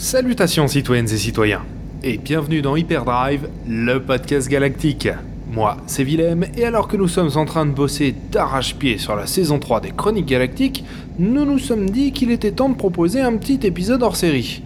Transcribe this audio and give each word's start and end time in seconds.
Salutations 0.00 0.66
citoyennes 0.66 1.10
et 1.12 1.18
citoyens, 1.18 1.60
et 2.02 2.16
bienvenue 2.16 2.62
dans 2.62 2.74
Hyperdrive, 2.74 3.50
le 3.68 3.98
podcast 3.98 4.48
galactique. 4.48 5.10
Moi, 5.52 5.76
c'est 5.86 6.04
Willem, 6.04 6.46
et 6.56 6.64
alors 6.64 6.88
que 6.88 6.96
nous 6.96 7.06
sommes 7.06 7.28
en 7.34 7.44
train 7.44 7.66
de 7.66 7.72
bosser 7.72 8.14
d'arrache-pied 8.32 8.96
sur 8.96 9.14
la 9.14 9.26
saison 9.26 9.58
3 9.58 9.82
des 9.82 9.90
Chroniques 9.90 10.24
Galactiques, 10.24 10.86
nous 11.18 11.44
nous 11.44 11.58
sommes 11.58 11.90
dit 11.90 12.12
qu'il 12.12 12.30
était 12.30 12.52
temps 12.52 12.70
de 12.70 12.76
proposer 12.76 13.20
un 13.20 13.36
petit 13.36 13.60
épisode 13.66 14.02
hors 14.02 14.16
série. 14.16 14.62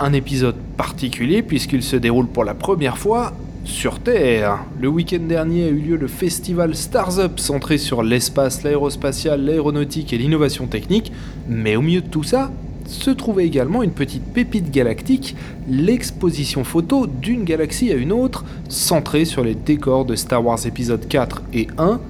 Un 0.00 0.12
épisode 0.12 0.56
particulier 0.76 1.42
puisqu'il 1.42 1.84
se 1.84 1.94
déroule 1.94 2.26
pour 2.26 2.42
la 2.42 2.54
première 2.54 2.98
fois 2.98 3.32
sur 3.62 4.00
Terre. 4.00 4.58
Le 4.80 4.88
week-end 4.88 5.22
dernier 5.22 5.66
a 5.66 5.68
eu 5.68 5.78
lieu 5.78 5.96
le 5.96 6.08
festival 6.08 6.74
Stars 6.74 7.20
Up 7.20 7.38
centré 7.38 7.78
sur 7.78 8.02
l'espace, 8.02 8.64
l'aérospatial, 8.64 9.40
l'aéronautique 9.44 10.12
et 10.12 10.18
l'innovation 10.18 10.66
technique, 10.66 11.12
mais 11.48 11.76
au 11.76 11.80
milieu 11.80 12.00
de 12.00 12.08
tout 12.08 12.24
ça, 12.24 12.50
se 12.86 13.10
trouvait 13.10 13.46
également 13.46 13.82
une 13.82 13.90
petite 13.90 14.24
pépite 14.24 14.70
galactique, 14.70 15.36
l'exposition 15.68 16.64
photo 16.64 17.06
d'une 17.06 17.44
galaxie 17.44 17.92
à 17.92 17.94
une 17.94 18.12
autre, 18.12 18.44
centrée 18.68 19.24
sur 19.24 19.42
les 19.42 19.54
décors 19.54 20.04
de 20.04 20.16
Star 20.16 20.44
Wars 20.44 20.66
épisode 20.66 21.06
4 21.08 21.42
et 21.52 21.68
1 21.78 22.00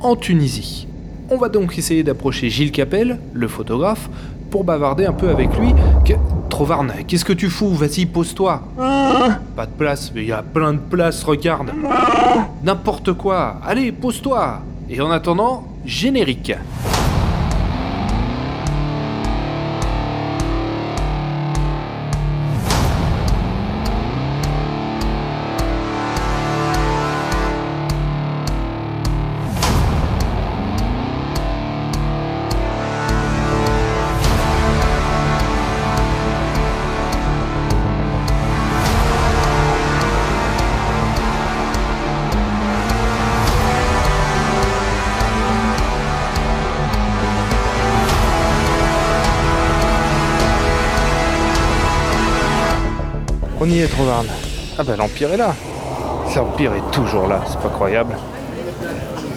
en 0.00 0.16
Tunisie. 0.16 0.86
On 1.30 1.36
va 1.36 1.48
donc 1.48 1.78
essayer 1.78 2.02
d'approcher 2.02 2.50
Gilles 2.50 2.72
Capel, 2.72 3.18
le 3.32 3.48
photographe, 3.48 4.10
pour 4.50 4.64
bavarder 4.64 5.06
un 5.06 5.12
peu 5.12 5.30
avec 5.30 5.56
lui. 5.58 5.72
Que... 6.04 6.12
Trovarne, 6.48 6.92
qu'est-ce 7.08 7.24
que 7.24 7.32
tu 7.32 7.50
fous? 7.50 7.74
Vas-y, 7.74 8.06
pose-toi. 8.06 8.62
Pas 8.76 9.66
de 9.66 9.72
place, 9.76 10.12
mais 10.14 10.22
il 10.22 10.28
y 10.28 10.32
a 10.32 10.42
plein 10.42 10.74
de 10.74 10.78
places, 10.78 11.24
regarde. 11.24 11.72
N'importe 12.62 13.14
quoi. 13.14 13.56
Allez, 13.66 13.90
pose-toi. 13.90 14.60
Et 14.88 15.00
en 15.00 15.10
attendant, 15.10 15.64
générique. 15.84 16.52
On 53.64 53.66
y 53.66 53.78
est, 53.78 53.86
Trovarne. 53.86 54.26
Ah 54.78 54.82
bah 54.84 54.94
l'Empire 54.94 55.32
est 55.32 55.38
là. 55.38 55.54
L'Empire 56.36 56.74
est 56.74 56.90
toujours 56.92 57.26
là, 57.28 57.40
c'est 57.46 57.58
pas 57.60 57.70
croyable. 57.70 58.14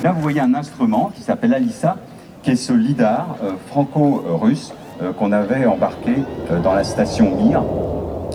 Là, 0.03 0.11
vous 0.11 0.19
voyez 0.19 0.41
un 0.41 0.53
instrument 0.53 1.13
qui 1.15 1.21
s'appelle 1.21 1.53
Alissa, 1.53 1.95
qui 2.43 2.51
est 2.51 2.57
ce 2.57 2.73
lidar 2.73 3.37
euh, 3.41 3.51
franco-russe 3.67 4.73
euh, 5.01 5.13
qu'on 5.13 5.31
avait 5.31 5.65
embarqué 5.65 6.15
euh, 6.51 6.59
dans 6.59 6.73
la 6.73 6.83
station 6.83 7.37
Mir. 7.37 7.63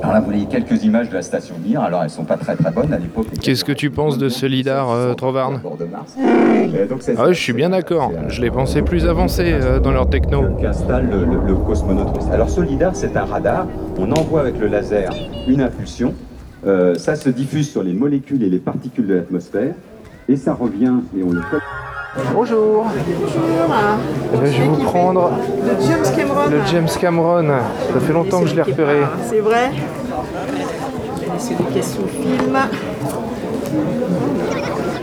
Alors 0.03 0.15
là, 0.15 0.21
vous 0.21 0.27
voyez 0.27 0.47
quelques 0.47 0.83
images 0.83 1.09
de 1.11 1.15
la 1.15 1.23
station 1.23 1.55
Mir. 1.65 1.81
Alors, 1.81 2.03
elles 2.03 2.11
sont 2.11 2.25
pas 2.25 2.37
très 2.37 2.57
très 2.57 2.71
bonnes 2.73 2.93
à 2.93 2.99
l'époque. 2.99 3.27
Qu'est-ce 3.41 3.65
que 3.65 3.71
tu 3.73 3.89
penses 3.91 4.19
de 4.19 4.29
ce 4.29 4.47
lidar, 4.47 4.91
euh, 4.91 5.15
Trovarne 5.15 5.61
Ah 7.17 7.25
ouais, 7.27 7.35
je 7.35 7.41
suis 7.41 7.53
bien 7.53 7.71
d'accord. 7.71 8.11
Je 8.29 8.41
les 8.41 8.51
pensais 8.51 8.83
plus 8.83 9.07
avancés 9.07 9.53
euh, 9.53 9.79
dans 9.79 9.93
leur 9.93 10.09
techno. 10.11 10.43
qu'installe 10.61 11.09
le, 11.09 11.25
le- 11.25 11.47
le 11.47 11.55
cosmonaute 11.55 12.17
russe. 12.17 12.27
Alors 12.33 12.51
ce 12.51 12.61
lidar, 12.61 12.97
c'est 12.97 13.17
un 13.17 13.25
radar. 13.25 13.67
On 13.99 14.11
envoie 14.13 14.41
avec 14.41 14.59
le 14.59 14.67
laser 14.67 15.13
une 15.47 15.61
impulsion. 15.61 16.15
Euh, 16.67 16.95
ça 16.97 17.15
se 17.17 17.29
diffuse 17.29 17.71
sur 17.71 17.83
les 17.83 17.93
molécules 17.93 18.43
et 18.43 18.49
les 18.51 18.59
particules 18.59 19.07
de 19.07 19.15
l'atmosphère. 19.15 19.75
Et 20.29 20.37
ça 20.37 20.53
revient 20.55 20.95
et 21.17 21.23
on 21.23 21.31
le 21.31 21.41
Bonjour. 22.35 22.87
Eh 22.95 24.37
ben, 24.37 24.47
je 24.53 24.63
vais 24.63 24.69
vous 24.69 24.83
prendre 24.83 25.31
Le 25.65 25.87
James 25.87 26.05
Cameron. 26.15 26.51
le 26.51 26.61
James 26.67 26.89
Cameron. 27.01 27.49
Ça 27.93 28.01
fait 28.01 28.13
longtemps 28.13 28.43
que 28.43 28.49
je 28.49 28.55
l'ai 28.55 28.63
repéré. 28.63 29.01
C'est 29.29 29.41
vrai. 29.41 29.71
Vais 29.71 31.33
laisser 31.33 31.55
les 31.59 31.75
questions 31.75 32.03
film. 32.07 32.59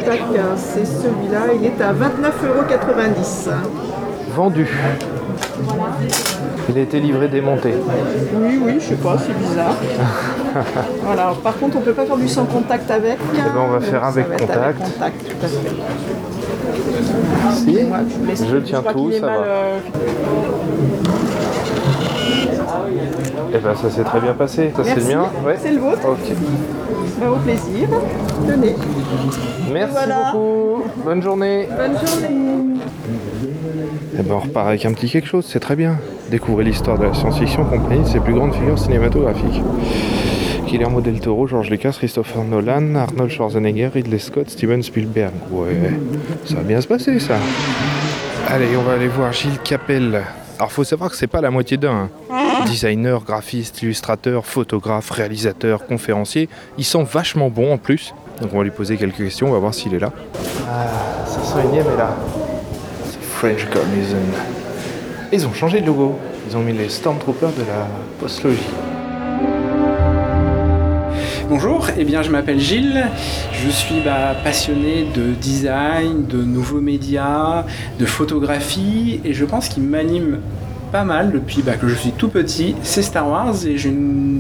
Tac, 0.06 0.22
c'est 0.56 0.86
celui-là. 0.86 1.54
Il 1.56 1.66
est 1.66 1.82
à 1.82 1.94
29,90€. 1.94 3.54
Vendu. 4.36 4.68
Il 6.70 6.78
a 6.78 6.82
été 6.82 7.00
livré 7.00 7.28
démonté. 7.28 7.74
Oui, 8.36 8.60
oui, 8.64 8.74
je 8.80 8.90
sais 8.90 8.96
pas, 8.96 9.18
c'est 9.18 9.36
bizarre. 9.36 9.76
voilà, 11.04 11.34
par 11.44 11.58
contre, 11.58 11.78
on 11.78 11.82
peut 11.82 11.94
pas 11.94 12.06
faire 12.06 12.18
du 12.18 12.28
sans 12.28 12.46
contact 12.46 12.92
avec. 12.92 13.18
ben, 13.34 13.52
on 13.58 13.70
va 13.70 13.80
faire 13.80 14.04
avec 14.04 14.28
va 14.28 14.36
contact. 14.36 14.60
Avec 14.60 14.78
contact, 14.78 15.28
tout 15.28 15.46
à 15.46 15.48
fait. 15.48 16.39
Si. 17.54 17.78
Je, 18.50 18.58
tiens 18.58 18.84
tout, 18.92 19.12
ça 19.12 19.26
va. 19.26 19.32
euh, 19.34 19.80
Eh 23.54 23.58
ben 23.58 23.76
ça 23.76 23.90
s'est 23.90 24.04
très 24.04 24.20
bien 24.20 24.34
passé. 24.34 24.72
Ça 24.76 24.84
c'est 24.84 24.96
le 24.96 25.02
Merci. 25.02 25.16
mien. 25.16 25.26
Ouais. 25.46 25.56
C'est 25.60 25.72
le 25.72 25.80
vôtre. 25.80 26.00
Ok. 26.08 26.34
bah, 27.20 27.32
au 27.32 27.36
plaisir. 27.38 27.88
Tenez. 28.48 28.76
Merci 29.74 29.92
Voilà. 29.94 30.32
beaucoup. 30.34 30.84
Bonne 31.04 31.22
journée. 31.22 31.68
Bonne 31.76 31.98
journée. 32.08 32.76
Eh 34.18 34.22
ben 34.22 34.36
on 34.36 34.40
repart 34.40 34.68
avec 34.68 34.86
un 34.86 34.94
petit 34.94 35.10
quelque 35.10 35.28
chose, 35.28 35.46
c'est 35.48 35.60
très 35.60 35.76
bien. 35.76 35.98
Découvrez 36.30 36.64
l'histoire 36.64 36.98
de 36.98 37.06
la 37.06 37.14
science-fiction 37.14 37.66
compagnie 37.66 38.04
de 38.04 38.08
ses 38.08 38.20
plus 38.20 38.34
grandes 38.34 38.54
figures 38.54 38.78
cinématographiques. 38.78 39.62
Guillermo 40.70 41.02
del 41.02 41.20
Toro, 41.20 41.48
George 41.48 41.70
Lucas, 41.72 41.94
Christopher 41.98 42.44
Nolan, 42.44 42.94
Arnold 42.96 43.32
Schwarzenegger, 43.32 43.88
Ridley 43.94 44.20
Scott, 44.20 44.50
Steven 44.52 44.84
Spielberg. 44.84 45.34
Ouais, 45.52 45.76
ça 46.46 46.56
va 46.56 46.62
bien 46.62 46.80
se 46.80 46.88
passer 46.88 47.20
ça. 47.20 47.36
Allez, 48.48 48.68
on 48.78 48.84
va 48.84 48.94
aller 48.94 49.08
voir 49.08 49.34
Gilles 49.34 49.58
Capel. 49.64 50.22
Alors 50.60 50.72
faut 50.72 50.84
savoir 50.84 51.10
que 51.10 51.16
c'est 51.16 51.28
pas 51.28 51.42
la 51.42 51.50
moitié 51.50 51.78
d'un. 51.78 52.10
hein. 52.30 52.66
Designer, 52.68 53.22
graphiste, 53.24 53.82
illustrateur, 53.82 54.46
photographe, 54.46 55.10
réalisateur, 55.10 55.86
conférencier. 55.88 56.50
Il 56.78 56.84
sent 56.84 57.04
vachement 57.12 57.50
bon 57.50 57.74
en 57.74 57.78
plus. 57.78 58.14
Donc 58.42 58.52
on 58.54 58.58
va 58.60 58.64
lui 58.64 58.72
poser 58.72 58.98
quelques 58.98 59.18
questions, 59.18 59.48
on 59.48 59.54
va 59.54 59.60
voir 59.60 59.74
s'il 59.74 59.94
est 59.96 60.00
là. 60.00 60.12
Ah, 60.70 61.26
501ème 61.26 61.94
est 61.94 61.98
là. 61.98 62.16
C'est 63.06 63.22
French 63.24 63.66
Garnison. 63.74 64.18
Ils 65.32 65.48
ont 65.48 65.54
changé 65.54 65.82
de 65.82 65.88
logo. 65.88 66.16
Ils 66.48 66.56
ont 66.58 66.62
mis 66.62 66.74
les 66.74 66.90
Stormtroopers 66.90 67.54
de 67.54 67.62
la 67.62 67.88
postlogie. 68.20 68.60
Eh 71.98 72.04
bien 72.04 72.22
je 72.22 72.30
m'appelle 72.30 72.60
Gilles, 72.60 73.06
je 73.52 73.70
suis 73.70 74.02
bah, 74.04 74.36
passionné 74.44 75.06
de 75.16 75.34
design, 75.34 76.26
de 76.28 76.44
nouveaux 76.44 76.82
médias, 76.82 77.66
de 78.00 78.06
photographie 78.06 79.20
et 79.26 79.34
je 79.34 79.46
pense 79.46 79.70
qu'il 79.70 79.84
m'anime 79.84 80.40
pas 80.92 81.04
mal 81.04 81.32
depuis 81.32 81.62
bah, 81.62 81.76
que 81.76 81.88
je 81.88 81.96
suis 81.96 82.12
tout 82.12 82.30
petit, 82.30 82.76
c'est 82.84 83.02
Star 83.02 83.30
Wars 83.30 83.56
et 83.66 83.78
j'ai 83.78 83.94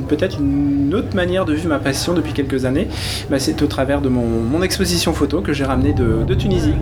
peut-être 0.08 0.40
une 0.40 0.94
autre 0.94 1.16
manière 1.16 1.46
de 1.46 1.54
vivre 1.54 1.70
ma 1.70 1.80
passion 1.80 2.14
depuis 2.14 2.34
quelques 2.34 2.66
années, 2.66 2.88
Bah, 3.30 3.40
c'est 3.40 3.62
au 3.62 3.68
travers 3.68 4.02
de 4.02 4.10
mon, 4.10 4.62
exposition 4.62 5.14
photo 5.14 5.42
que 5.42 5.54
j'ai 5.54 5.64
ramenée 5.64 5.94
de, 5.94 6.24
de 6.28 6.34
Tunisie. 6.34 6.74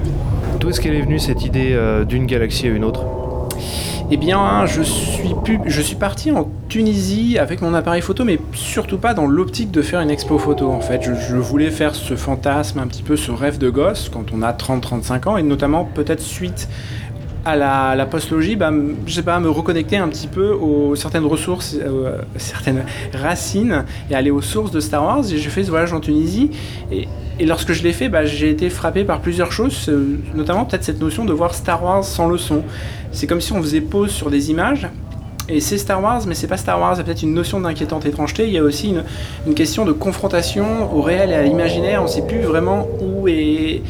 D'où 0.60 0.70
est-ce 0.70 0.82
qu'elle 0.82 0.96
est 0.96 1.02
venue 1.02 1.20
cette 1.20 1.46
idée 1.46 1.74
euh, 1.74 2.06
d'une 2.06 2.26
galaxie 2.26 2.68
à 2.68 2.72
une 2.72 2.84
autre? 2.84 3.06
Eh 4.10 4.16
bien, 4.16 4.66
je 4.66 4.82
suis, 4.82 5.36
pu- 5.44 5.60
je 5.66 5.82
suis 5.82 5.96
parti 5.98 6.32
en 6.32 6.50
Tunisie 6.70 7.38
avec 7.38 7.62
mon 7.62 7.74
appareil 7.74 8.02
photo, 8.02 8.24
mais 8.24 8.40
surtout 8.54 8.98
pas 8.98 9.14
dans 9.14 9.28
l'optique 9.28 9.70
de 9.70 9.82
faire 9.82 10.00
une 10.00 10.10
expo 10.10 10.38
photo. 10.38 10.72
En 10.72 10.80
fait, 10.80 11.02
je, 11.04 11.36
voulais 11.36 11.72
faire 11.72 11.94
ce 11.94 12.16
fantasme, 12.16 12.80
un 12.80 12.88
petit 12.88 13.04
peu 13.04 13.18
ce 13.18 13.32
rêve 13.32 13.58
de 13.58 13.70
gosse 13.70 14.10
quand 14.12 14.28
on 14.34 14.42
a 14.44 14.54
30-35 14.54 15.28
ans, 15.28 15.38
et 15.38 15.44
notamment 15.44 15.84
peut-être 15.84 16.22
suite 16.22 16.70
à 17.44 17.58
la, 17.58 17.96
la 17.96 18.06
postlogie, 18.06 18.56
bah, 18.56 18.72
je 19.06 19.14
sais 19.14 19.24
pas, 19.24 19.40
me 19.42 19.50
reconnecter 19.50 19.98
un 19.98 20.08
petit 20.08 20.28
peu 20.28 20.52
aux 20.52 20.96
certaines 20.96 21.26
ressources, 21.26 21.76
euh, 21.82 22.20
certaines 22.38 22.84
racines, 23.14 23.84
et 24.10 24.16
aller 24.16 24.32
aux 24.32 24.42
sources 24.42 24.72
de 24.72 24.80
Star 24.80 25.04
Wars. 25.04 25.26
Et 25.32 25.38
j'ai 25.38 25.50
fait 25.50 25.66
ce 25.66 25.70
voyage 25.70 25.92
en 25.92 26.00
Tunisie, 26.00 26.52
et, 26.94 27.10
et 27.40 27.46
lorsque 27.46 27.74
je 27.74 27.84
l'ai 27.84 27.94
fait, 27.94 28.10
bah, 28.10 28.26
j'ai 28.26 28.50
été 28.50 28.70
frappé 28.70 29.04
par 29.04 29.22
plusieurs 29.22 29.52
choses, 29.52 29.90
euh, 29.90 30.18
notamment 30.34 30.66
peut-être 30.66 30.84
cette 30.84 31.00
notion 31.00 31.24
de 31.24 31.34
voir 31.34 31.54
Star 31.54 31.84
Wars 31.84 32.04
sans 32.04 32.28
le 32.28 32.38
son. 32.38 32.64
C'est 33.12 33.28
comme 33.28 33.42
si 33.42 33.54
on 33.54 33.62
faisait 33.62 33.82
pause 33.82 34.12
sur 34.12 34.32
des 34.32 34.50
images. 34.50 34.88
Et 35.50 35.62
c'est 35.62 35.78
Star 35.78 36.02
Wars, 36.02 36.24
mais 36.28 36.36
c'est 36.36 36.48
pas 36.48 36.58
Star 36.58 36.80
Wars. 36.80 36.96
Il 36.96 36.98
y 36.98 37.02
a 37.02 37.04
peut-être 37.04 37.22
une 37.22 37.34
notion 37.34 37.62
d'inquiétante 37.62 38.06
étrangeté. 38.06 38.48
Il 38.48 38.54
y 38.54 38.58
a 38.58 38.64
aussi 38.64 38.96
une, 39.46 39.54
question 39.54 39.86
de 39.86 39.94
confrontation 39.94 40.94
au 40.94 41.02
réel 41.02 41.30
et 41.30 41.36
à 41.36 41.44
l'imaginaire. 41.44 42.02
On 42.02 42.06
ne 42.06 42.10
sait 42.10 42.26
plus 42.26 42.42
vraiment 42.42 42.88
où 43.00 43.28
est, 43.28 43.82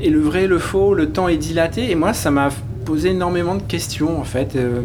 est 0.00 0.10
le 0.10 0.20
vrai, 0.20 0.46
le 0.46 0.58
faux. 0.58 0.92
Le 0.92 1.10
temps 1.10 1.28
est 1.28 1.38
dilaté. 1.38 1.90
Et 1.90 1.94
moi, 1.94 2.12
ça 2.12 2.30
m'a 2.30 2.50
posé 2.84 3.10
énormément 3.10 3.54
de 3.54 3.62
questions, 3.62 4.20
en 4.20 4.24
fait. 4.24 4.56
Euh, 4.56 4.82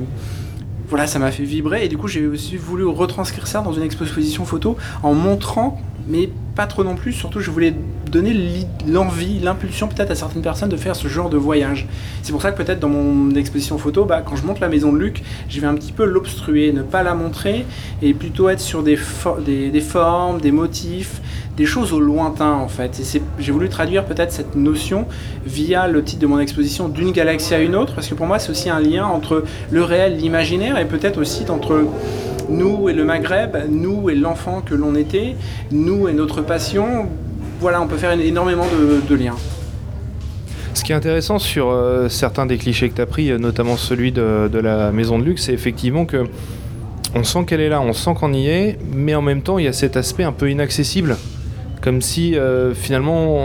voilà, 0.87 1.07
ça 1.07 1.19
m'a 1.19 1.31
fait 1.31 1.43
vibrer. 1.43 1.83
Et 1.83 1.87
du 1.89 1.97
coup, 1.97 2.07
j'ai 2.07 2.25
aussi 2.25 2.55
voulu 2.55 2.85
retranscrire 2.85 3.47
ça 3.47 3.61
dans 3.61 3.73
une 3.73 3.83
exposition 3.83 4.45
photo 4.45 4.77
en 5.01 5.13
montrant, 5.13 5.81
mais 6.07 6.29
pas 6.55 6.67
trop 6.67 6.83
non 6.85 6.95
plus. 6.95 7.11
Surtout, 7.11 7.41
je 7.41 7.51
voulais 7.51 7.73
donner 8.13 8.67
l'envie, 8.87 9.39
l'impulsion 9.39 9.87
peut-être 9.87 10.11
à 10.11 10.15
certaines 10.15 10.43
personnes 10.43 10.69
de 10.69 10.77
faire 10.77 10.95
ce 10.95 11.07
genre 11.07 11.29
de 11.31 11.37
voyage. 11.37 11.87
C'est 12.21 12.31
pour 12.31 12.43
ça 12.43 12.51
que 12.51 12.61
peut-être 12.61 12.79
dans 12.79 12.89
mon 12.89 13.31
exposition 13.35 13.79
photo, 13.79 14.05
bah, 14.05 14.21
quand 14.23 14.35
je 14.35 14.45
montre 14.45 14.61
la 14.61 14.69
maison 14.69 14.93
de 14.93 14.99
Luc, 14.99 15.23
je 15.49 15.59
vais 15.59 15.65
un 15.65 15.73
petit 15.73 15.91
peu 15.91 16.05
l'obstruer, 16.05 16.71
ne 16.71 16.83
pas 16.83 17.01
la 17.01 17.15
montrer 17.15 17.65
et 18.03 18.13
plutôt 18.13 18.49
être 18.49 18.59
sur 18.59 18.83
des, 18.83 18.95
formes, 18.95 20.41
des 20.41 20.51
motifs, 20.51 21.21
des 21.57 21.65
choses 21.65 21.91
au 21.91 21.99
lointain 21.99 22.53
en 22.53 22.67
fait. 22.67 23.01
J'ai 23.39 23.51
voulu 23.51 23.67
traduire 23.67 24.05
peut-être 24.05 24.31
cette 24.31 24.55
notion 24.55 25.07
via 25.45 25.87
le 25.87 26.03
titre 26.03 26.21
de 26.21 26.27
mon 26.27 26.39
exposition 26.39 26.89
d'une 26.89 27.11
galaxie 27.11 27.55
à 27.55 27.61
une 27.61 27.75
autre, 27.75 27.95
parce 27.95 28.07
que 28.07 28.13
pour 28.13 28.27
moi 28.27 28.37
c'est 28.37 28.51
aussi 28.51 28.69
un 28.69 28.79
lien 28.79 29.05
entre 29.05 29.43
le 29.71 29.83
réel, 29.83 30.17
l'imaginaire 30.17 30.77
et 30.77 30.85
peut-être 30.85 31.19
aussi 31.19 31.49
entre 31.49 31.83
nous 32.49 32.89
et 32.89 32.93
le 32.93 33.05
Maghreb, 33.05 33.57
nous 33.69 34.09
et 34.11 34.15
l'enfant 34.15 34.61
que 34.61 34.75
l'on 34.75 34.95
était, 34.95 35.35
nous 35.71 36.07
et 36.07 36.13
notre 36.13 36.41
passion. 36.41 37.07
Voilà, 37.63 37.81
on 37.81 37.87
peut 37.87 37.95
faire 37.95 38.11
énormément 38.11 38.65
de, 39.07 39.15
liens. 39.15 39.37
Ce 40.73 40.83
qui 40.83 40.91
est 40.91 40.95
intéressant 40.95 41.39
sur 41.39 41.69
euh, 41.69 42.09
certains 42.09 42.45
des 42.45 42.57
clichés 42.57 42.89
que 42.89 42.95
tu 42.95 43.01
as 43.01 43.05
pris, 43.05 43.31
euh, 43.31 43.37
notamment 43.37 43.77
celui 43.77 44.11
de, 44.11 44.49
la 44.61 44.91
maison 44.91 45.17
de 45.17 45.23
luxe, 45.23 45.43
c'est 45.43 45.53
effectivement 45.53 46.05
que 46.05 46.25
on 47.15 47.23
sent 47.23 47.45
qu'elle 47.47 47.61
est 47.61 47.69
là, 47.69 47.79
on 47.79 47.93
sent 47.93 48.15
qu'on 48.19 48.33
y 48.33 48.47
est, 48.47 48.77
mais 48.93 49.15
en 49.15 49.21
même 49.21 49.41
temps 49.41 49.59
il 49.59 49.63
y 49.63 49.69
a 49.69 49.71
cet 49.71 49.95
aspect 49.95 50.25
un 50.25 50.33
peu 50.33 50.51
inaccessible, 50.51 51.15
comme 51.79 52.01
si 52.01 52.35
euh, 52.35 52.73
finalement 52.73 53.37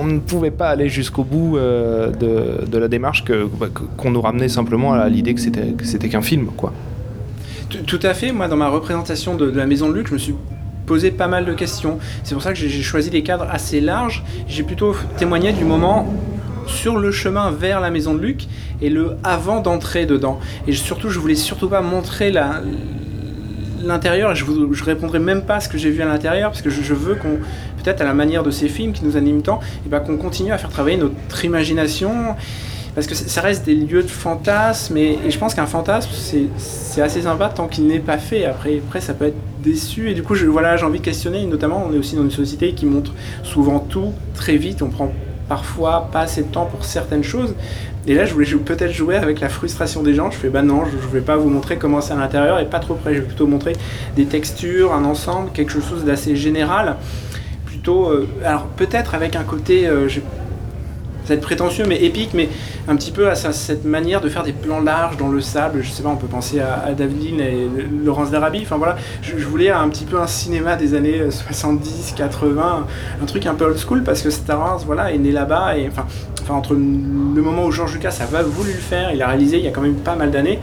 on, 0.00 0.04
ne 0.04 0.18
pouvait 0.18 0.50
pas 0.50 0.68
aller 0.70 0.88
jusqu'au 0.88 1.22
bout 1.22 1.58
de, 1.58 2.76
la 2.76 2.88
démarche 2.88 3.22
bah, 3.60 3.68
qu'on 3.96 4.10
nous 4.10 4.20
ramenait 4.20 4.48
simplement 4.48 4.94
à 4.94 5.08
l'idée 5.08 5.34
que 5.34 5.40
c'était 5.40 6.08
qu'un 6.08 6.22
film, 6.22 6.46
quoi. 6.56 6.72
Tout 7.86 8.00
à 8.02 8.14
fait. 8.14 8.32
Moi, 8.32 8.48
dans 8.48 8.56
ma 8.56 8.68
représentation 8.68 9.36
de, 9.36 9.48
la 9.48 9.66
maison 9.66 9.88
de 9.88 9.94
Luc, 9.94 10.08
je 10.08 10.12
me 10.12 10.18
suis 10.18 10.34
posé 10.86 11.10
pas 11.10 11.26
mal 11.26 11.44
de 11.44 11.52
questions. 11.52 11.98
C'est 12.24 12.34
pour 12.34 12.42
ça 12.42 12.52
que 12.52 12.58
j'ai 12.58 12.82
choisi 12.82 13.10
des 13.10 13.22
cadres 13.22 13.46
assez 13.50 13.80
larges. 13.80 14.24
J'ai 14.48 14.62
plutôt 14.62 14.96
témoigné 15.18 15.52
du 15.52 15.64
moment 15.64 16.06
sur 16.66 16.96
le 16.96 17.10
chemin 17.10 17.50
vers 17.50 17.80
la 17.80 17.90
maison 17.90 18.14
de 18.14 18.20
Luc 18.20 18.46
et 18.80 18.90
le 18.90 19.16
avant 19.24 19.60
d'entrer 19.60 20.06
dedans. 20.06 20.38
Et 20.66 20.72
surtout, 20.72 21.10
je 21.10 21.18
voulais 21.18 21.34
surtout 21.34 21.68
pas 21.68 21.80
montrer 21.80 22.32
l'intérieur 23.82 24.34
je, 24.34 24.44
je 24.72 24.84
répondrai 24.84 25.18
même 25.18 25.42
pas 25.42 25.56
à 25.56 25.60
ce 25.60 25.68
que 25.68 25.78
j'ai 25.78 25.90
vu 25.90 26.02
à 26.02 26.06
l'intérieur 26.06 26.50
parce 26.50 26.62
que 26.62 26.70
je, 26.70 26.94
veux 26.94 27.14
qu'on 27.14 27.38
peut-être 27.82 28.00
à 28.00 28.04
la 28.04 28.14
manière 28.14 28.42
de 28.42 28.50
ces 28.50 28.68
films 28.68 28.92
qui 28.92 29.04
nous 29.04 29.16
animent 29.16 29.42
tant 29.42 29.60
et 29.84 29.88
ben 29.88 30.00
qu'on 30.00 30.16
continue 30.16 30.52
à 30.52 30.58
faire 30.58 30.70
travailler 30.70 30.96
notre 30.96 31.44
imagination 31.44 32.34
parce 32.96 33.06
que 33.06 33.14
ça 33.14 33.42
reste 33.42 33.66
des 33.66 33.74
lieux 33.74 34.02
de 34.02 34.08
fantasme 34.08 34.96
et, 34.96 35.18
je 35.28 35.38
pense 35.38 35.54
qu'un 35.54 35.66
fantasme 35.66 36.08
c'est 36.56 37.02
assez 37.02 37.20
sympa 37.20 37.50
tant 37.50 37.68
qu'il 37.68 37.86
n'est 37.86 38.00
pas 38.00 38.16
fait. 38.16 38.46
Après 38.46 38.78
après 38.78 39.02
ça 39.02 39.12
peut 39.12 39.26
être 39.26 39.36
déçu 39.62 40.10
et 40.10 40.14
du 40.14 40.22
coup 40.22 40.34
je, 40.34 40.46
voilà 40.46 40.78
j'ai 40.78 40.86
envie 40.86 41.00
de 41.00 41.04
questionner. 41.04 41.44
Notamment 41.44 41.86
on 41.86 41.92
est 41.92 41.98
aussi 41.98 42.16
dans 42.16 42.22
une 42.22 42.30
société 42.30 42.72
qui 42.72 42.86
montre 42.86 43.12
souvent 43.42 43.80
tout 43.80 44.14
très 44.34 44.56
vite. 44.56 44.80
On 44.80 44.88
prend 44.88 45.12
parfois 45.46 46.08
pas 46.10 46.20
assez 46.20 46.42
de 46.42 46.48
temps 46.48 46.64
pour 46.64 46.86
certaines 46.86 47.22
choses. 47.22 47.54
Et 48.06 48.14
là 48.14 48.24
je 48.24 48.32
voulais 48.32 48.46
peut-être 48.46 48.92
jouer 48.92 49.16
avec 49.16 49.40
la 49.40 49.50
frustration 49.50 50.02
des 50.02 50.14
gens. 50.14 50.30
Je 50.30 50.38
fais 50.38 50.48
bah 50.48 50.62
non 50.62 50.84
je, 50.86 50.96
ne 50.96 51.12
vais 51.12 51.20
pas 51.20 51.36
vous 51.36 51.50
montrer 51.50 51.76
comment 51.76 52.00
c'est 52.00 52.14
à 52.14 52.16
l'intérieur 52.16 52.58
et 52.60 52.64
pas 52.64 52.80
trop 52.80 52.94
près. 52.94 53.14
Je 53.14 53.20
vais 53.20 53.26
plutôt 53.26 53.46
montrer 53.46 53.74
des 54.16 54.24
textures 54.24 54.94
un 54.94 55.04
ensemble 55.04 55.50
quelque 55.52 55.72
chose 55.72 56.06
d'assez 56.06 56.34
général. 56.34 56.96
Plutôt 57.66 58.08
euh, 58.08 58.26
alors 58.42 58.64
peut-être 58.68 59.14
avec 59.14 59.36
un 59.36 59.44
côté 59.44 59.86
ça 61.26 61.34
va 61.34 61.38
être 61.38 61.42
prétentieux 61.44 61.84
mais 61.88 62.02
épique, 62.04 62.30
mais 62.34 62.48
un 62.88 62.96
petit 62.96 63.10
peu 63.10 63.28
à 63.28 63.34
cette 63.34 63.84
manière 63.84 64.20
de 64.20 64.28
faire 64.28 64.42
des 64.42 64.52
plans 64.52 64.80
larges 64.80 65.16
dans 65.16 65.28
le 65.28 65.40
sable. 65.40 65.82
Je 65.82 65.90
sais 65.90 66.02
pas, 66.02 66.08
on 66.08 66.16
peut 66.16 66.26
penser 66.26 66.60
à, 66.60 66.84
à 66.86 66.90
et 66.92 67.68
Laurence 68.04 68.30
d'Arabie. 68.30 68.60
Enfin 68.62 68.76
voilà, 68.76 68.96
je, 69.22 69.34
voulais 69.44 69.70
un 69.70 69.88
petit 69.88 70.04
peu 70.04 70.20
un 70.20 70.26
cinéma 70.26 70.76
des 70.76 70.94
années 70.94 71.30
70, 71.30 72.14
80, 72.16 72.86
un 73.20 73.26
truc 73.26 73.46
un 73.46 73.54
peu 73.54 73.64
old 73.64 73.78
school 73.78 74.02
parce 74.02 74.22
que 74.22 74.30
Star 74.30 74.58
Wars 74.58 74.82
voilà, 74.86 75.12
est 75.12 75.18
né 75.18 75.32
là-bas 75.32 75.76
et 75.76 75.88
enfin, 75.88 76.06
entre 76.54 76.74
le 76.74 77.42
moment 77.42 77.64
où 77.64 77.72
George 77.72 77.94
Lucas 77.94 78.18
a 78.20 78.42
voulu 78.42 78.72
le 78.72 78.78
faire, 78.78 79.12
il 79.12 79.22
a 79.22 79.28
réalisé 79.28 79.58
il 79.58 79.64
y 79.64 79.68
a 79.68 79.72
quand 79.72 79.80
même 79.80 79.96
pas 79.96 80.14
mal 80.14 80.30
d'années. 80.30 80.60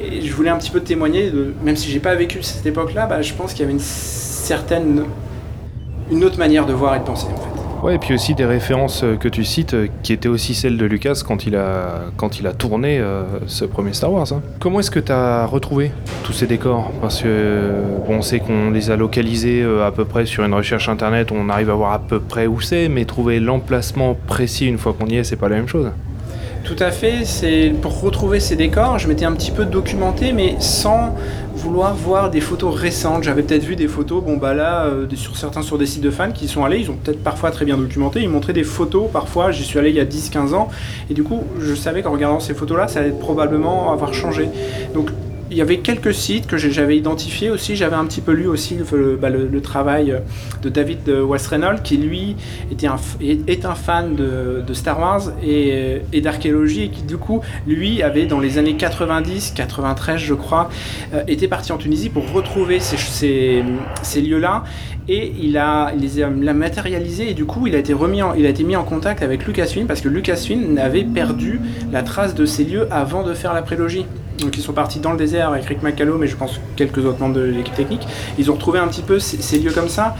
Et 0.00 0.22
je 0.22 0.32
voulais 0.32 0.50
un 0.50 0.58
petit 0.58 0.70
peu 0.70 0.80
témoigner, 0.80 1.30
de, 1.30 1.52
même 1.62 1.76
si 1.76 1.90
j'ai 1.90 1.98
pas 1.98 2.14
vécu 2.14 2.42
cette 2.42 2.64
époque-là, 2.64 3.06
bah, 3.06 3.20
je 3.20 3.34
pense 3.34 3.52
qu'il 3.52 3.62
y 3.62 3.64
avait 3.64 3.72
une 3.72 3.80
certaine, 3.80 5.04
une 6.10 6.24
autre 6.24 6.38
manière 6.38 6.66
de 6.66 6.72
voir 6.72 6.94
et 6.94 7.00
de 7.00 7.04
penser. 7.04 7.26
Ouais, 7.82 7.94
et 7.94 7.98
puis 7.98 8.12
aussi 8.14 8.34
des 8.34 8.44
références 8.44 9.04
euh, 9.04 9.16
que 9.16 9.28
tu 9.28 9.44
cites 9.44 9.74
euh, 9.74 9.86
qui 10.02 10.12
étaient 10.12 10.28
aussi 10.28 10.54
celles 10.54 10.76
de 10.76 10.84
Lucas 10.84 11.22
quand 11.24 11.46
il 11.46 11.54
a, 11.54 12.02
quand 12.16 12.40
il 12.40 12.46
a 12.48 12.52
tourné 12.52 12.98
euh, 12.98 13.22
ce 13.46 13.64
premier 13.64 13.92
Star 13.92 14.12
Wars. 14.12 14.26
Hein. 14.32 14.42
Comment 14.58 14.80
est-ce 14.80 14.90
que 14.90 14.98
tu 14.98 15.12
as 15.12 15.46
retrouvé 15.46 15.92
tous 16.24 16.32
ces 16.32 16.46
décors? 16.46 16.90
Parce 17.00 17.22
que 17.22 17.70
bon, 18.06 18.16
on 18.16 18.22
sait 18.22 18.40
qu'on 18.40 18.70
les 18.70 18.90
a 18.90 18.96
localisés 18.96 19.64
à 19.84 19.92
peu 19.92 20.04
près 20.04 20.26
sur 20.26 20.44
une 20.44 20.54
recherche 20.54 20.88
internet, 20.88 21.30
on 21.30 21.48
arrive 21.48 21.70
à 21.70 21.74
voir 21.74 21.92
à 21.92 22.00
peu 22.00 22.18
près 22.18 22.46
où 22.48 22.60
c'est, 22.60 22.88
mais 22.88 23.04
trouver 23.04 23.38
l'emplacement 23.38 24.16
précis 24.26 24.66
une 24.66 24.78
fois 24.78 24.92
qu'on 24.98 25.06
y 25.06 25.16
est, 25.16 25.24
c'est 25.24 25.36
pas 25.36 25.48
la 25.48 25.56
même 25.56 25.68
chose. 25.68 25.90
Tout 26.64 26.76
à 26.80 26.90
fait, 26.90 27.24
c'est 27.24 27.72
pour 27.80 28.00
retrouver 28.00 28.40
ces 28.40 28.56
décors, 28.56 28.98
je 28.98 29.08
m'étais 29.08 29.24
un 29.24 29.32
petit 29.32 29.50
peu 29.50 29.64
documenté, 29.64 30.32
mais 30.32 30.56
sans 30.58 31.14
vouloir 31.58 31.94
voir 31.94 32.30
des 32.30 32.40
photos 32.40 32.74
récentes. 32.74 33.24
J'avais 33.24 33.42
peut-être 33.42 33.64
vu 33.64 33.76
des 33.76 33.88
photos, 33.88 34.22
bon 34.22 34.36
bah 34.36 34.54
là, 34.54 34.84
euh, 34.84 35.06
sur 35.14 35.36
certains 35.36 35.62
sur 35.62 35.76
des 35.76 35.86
sites 35.86 36.02
de 36.02 36.10
fans 36.10 36.30
qui 36.30 36.48
sont 36.48 36.64
allés, 36.64 36.78
ils 36.78 36.90
ont 36.90 36.96
peut-être 36.96 37.22
parfois 37.22 37.50
très 37.50 37.64
bien 37.64 37.76
documenté, 37.76 38.22
ils 38.22 38.28
montraient 38.28 38.52
des 38.52 38.64
photos 38.64 39.10
parfois, 39.12 39.50
j'y 39.50 39.64
suis 39.64 39.78
allé 39.78 39.90
il 39.90 39.96
y 39.96 40.00
a 40.00 40.04
10-15 40.04 40.54
ans, 40.54 40.68
et 41.10 41.14
du 41.14 41.24
coup 41.24 41.42
je 41.58 41.74
savais 41.74 42.02
qu'en 42.02 42.12
regardant 42.12 42.40
ces 42.40 42.54
photos-là, 42.54 42.88
ça 42.88 43.00
allait 43.00 43.10
probablement 43.10 43.92
avoir 43.92 44.14
changé. 44.14 44.48
Donc 44.94 45.10
il 45.50 45.56
y 45.56 45.62
avait 45.62 45.78
quelques 45.78 46.14
sites 46.14 46.46
que 46.46 46.56
j'avais 46.56 46.96
identifiés 46.96 47.50
aussi. 47.50 47.76
J'avais 47.76 47.96
un 47.96 48.04
petit 48.04 48.20
peu 48.20 48.32
lu 48.32 48.46
aussi 48.46 48.76
le, 48.76 49.16
bah, 49.16 49.28
travail 49.62 50.20
de 50.62 50.68
David 50.68 51.08
West 51.08 51.48
Reynolds, 51.48 51.82
qui 51.82 51.96
lui 51.96 52.36
était 52.70 52.86
un, 52.86 52.96
est, 53.20 53.64
un 53.64 53.74
fan 53.74 54.14
de, 54.14 54.72
Star 54.72 55.00
Wars 55.00 55.32
et, 55.42 56.20
d'archéologie, 56.20 56.84
et 56.84 56.88
qui 56.90 57.02
du 57.02 57.16
coup, 57.16 57.40
lui, 57.66 58.02
avait 58.02 58.26
dans 58.26 58.40
les 58.40 58.58
années 58.58 58.76
90, 58.76 59.52
93, 59.56 60.20
je 60.20 60.34
crois, 60.34 60.68
euh, 61.14 61.22
était 61.26 61.48
parti 61.48 61.72
en 61.72 61.78
Tunisie 61.78 62.10
pour 62.10 62.30
retrouver 62.32 62.80
ces, 62.80 63.62
lieux-là. 64.16 64.64
Et 65.08 65.32
il 65.40 65.56
a, 65.56 65.92
les 65.98 66.22
a, 66.22 66.28
matérialisé 66.28 67.30
et 67.30 67.34
du 67.34 67.46
coup 67.46 67.66
il 67.66 67.74
a 67.74 67.78
été 67.78 67.94
remis 67.94 68.20
il 68.36 68.44
a 68.44 68.48
été 68.50 68.62
mis 68.62 68.76
en 68.76 68.84
contact 68.84 69.22
avec 69.22 69.46
Lucasfilm 69.46 69.86
parce 69.86 70.02
que 70.02 70.08
Lucasfilm 70.08 70.76
avait 70.76 71.04
perdu 71.04 71.62
la 71.90 72.02
trace 72.02 72.34
de 72.34 72.44
ces 72.44 72.64
lieux 72.64 72.86
avant 72.90 73.22
de 73.22 73.32
faire 73.32 73.54
la 73.54 73.62
prélogie. 73.62 74.04
Donc 74.38 74.56
ils 74.56 74.62
sont 74.62 74.72
partis 74.72 75.00
dans 75.00 75.12
le 75.12 75.18
désert 75.18 75.50
avec 75.50 75.64
Rick 75.64 75.82
McCallum 75.82 76.22
et 76.22 76.26
je 76.26 76.36
pense 76.36 76.60
quelques 76.76 77.04
autres 77.04 77.20
membres 77.20 77.34
de 77.34 77.42
l'équipe 77.42 77.74
technique. 77.74 78.06
Ils 78.38 78.50
ont 78.50 78.54
retrouvé 78.54 78.78
un 78.78 78.88
petit 78.88 79.02
peu 79.02 79.18
ces, 79.18 79.58
lieux 79.58 79.72
comme 79.72 79.88
ça. 79.88 80.16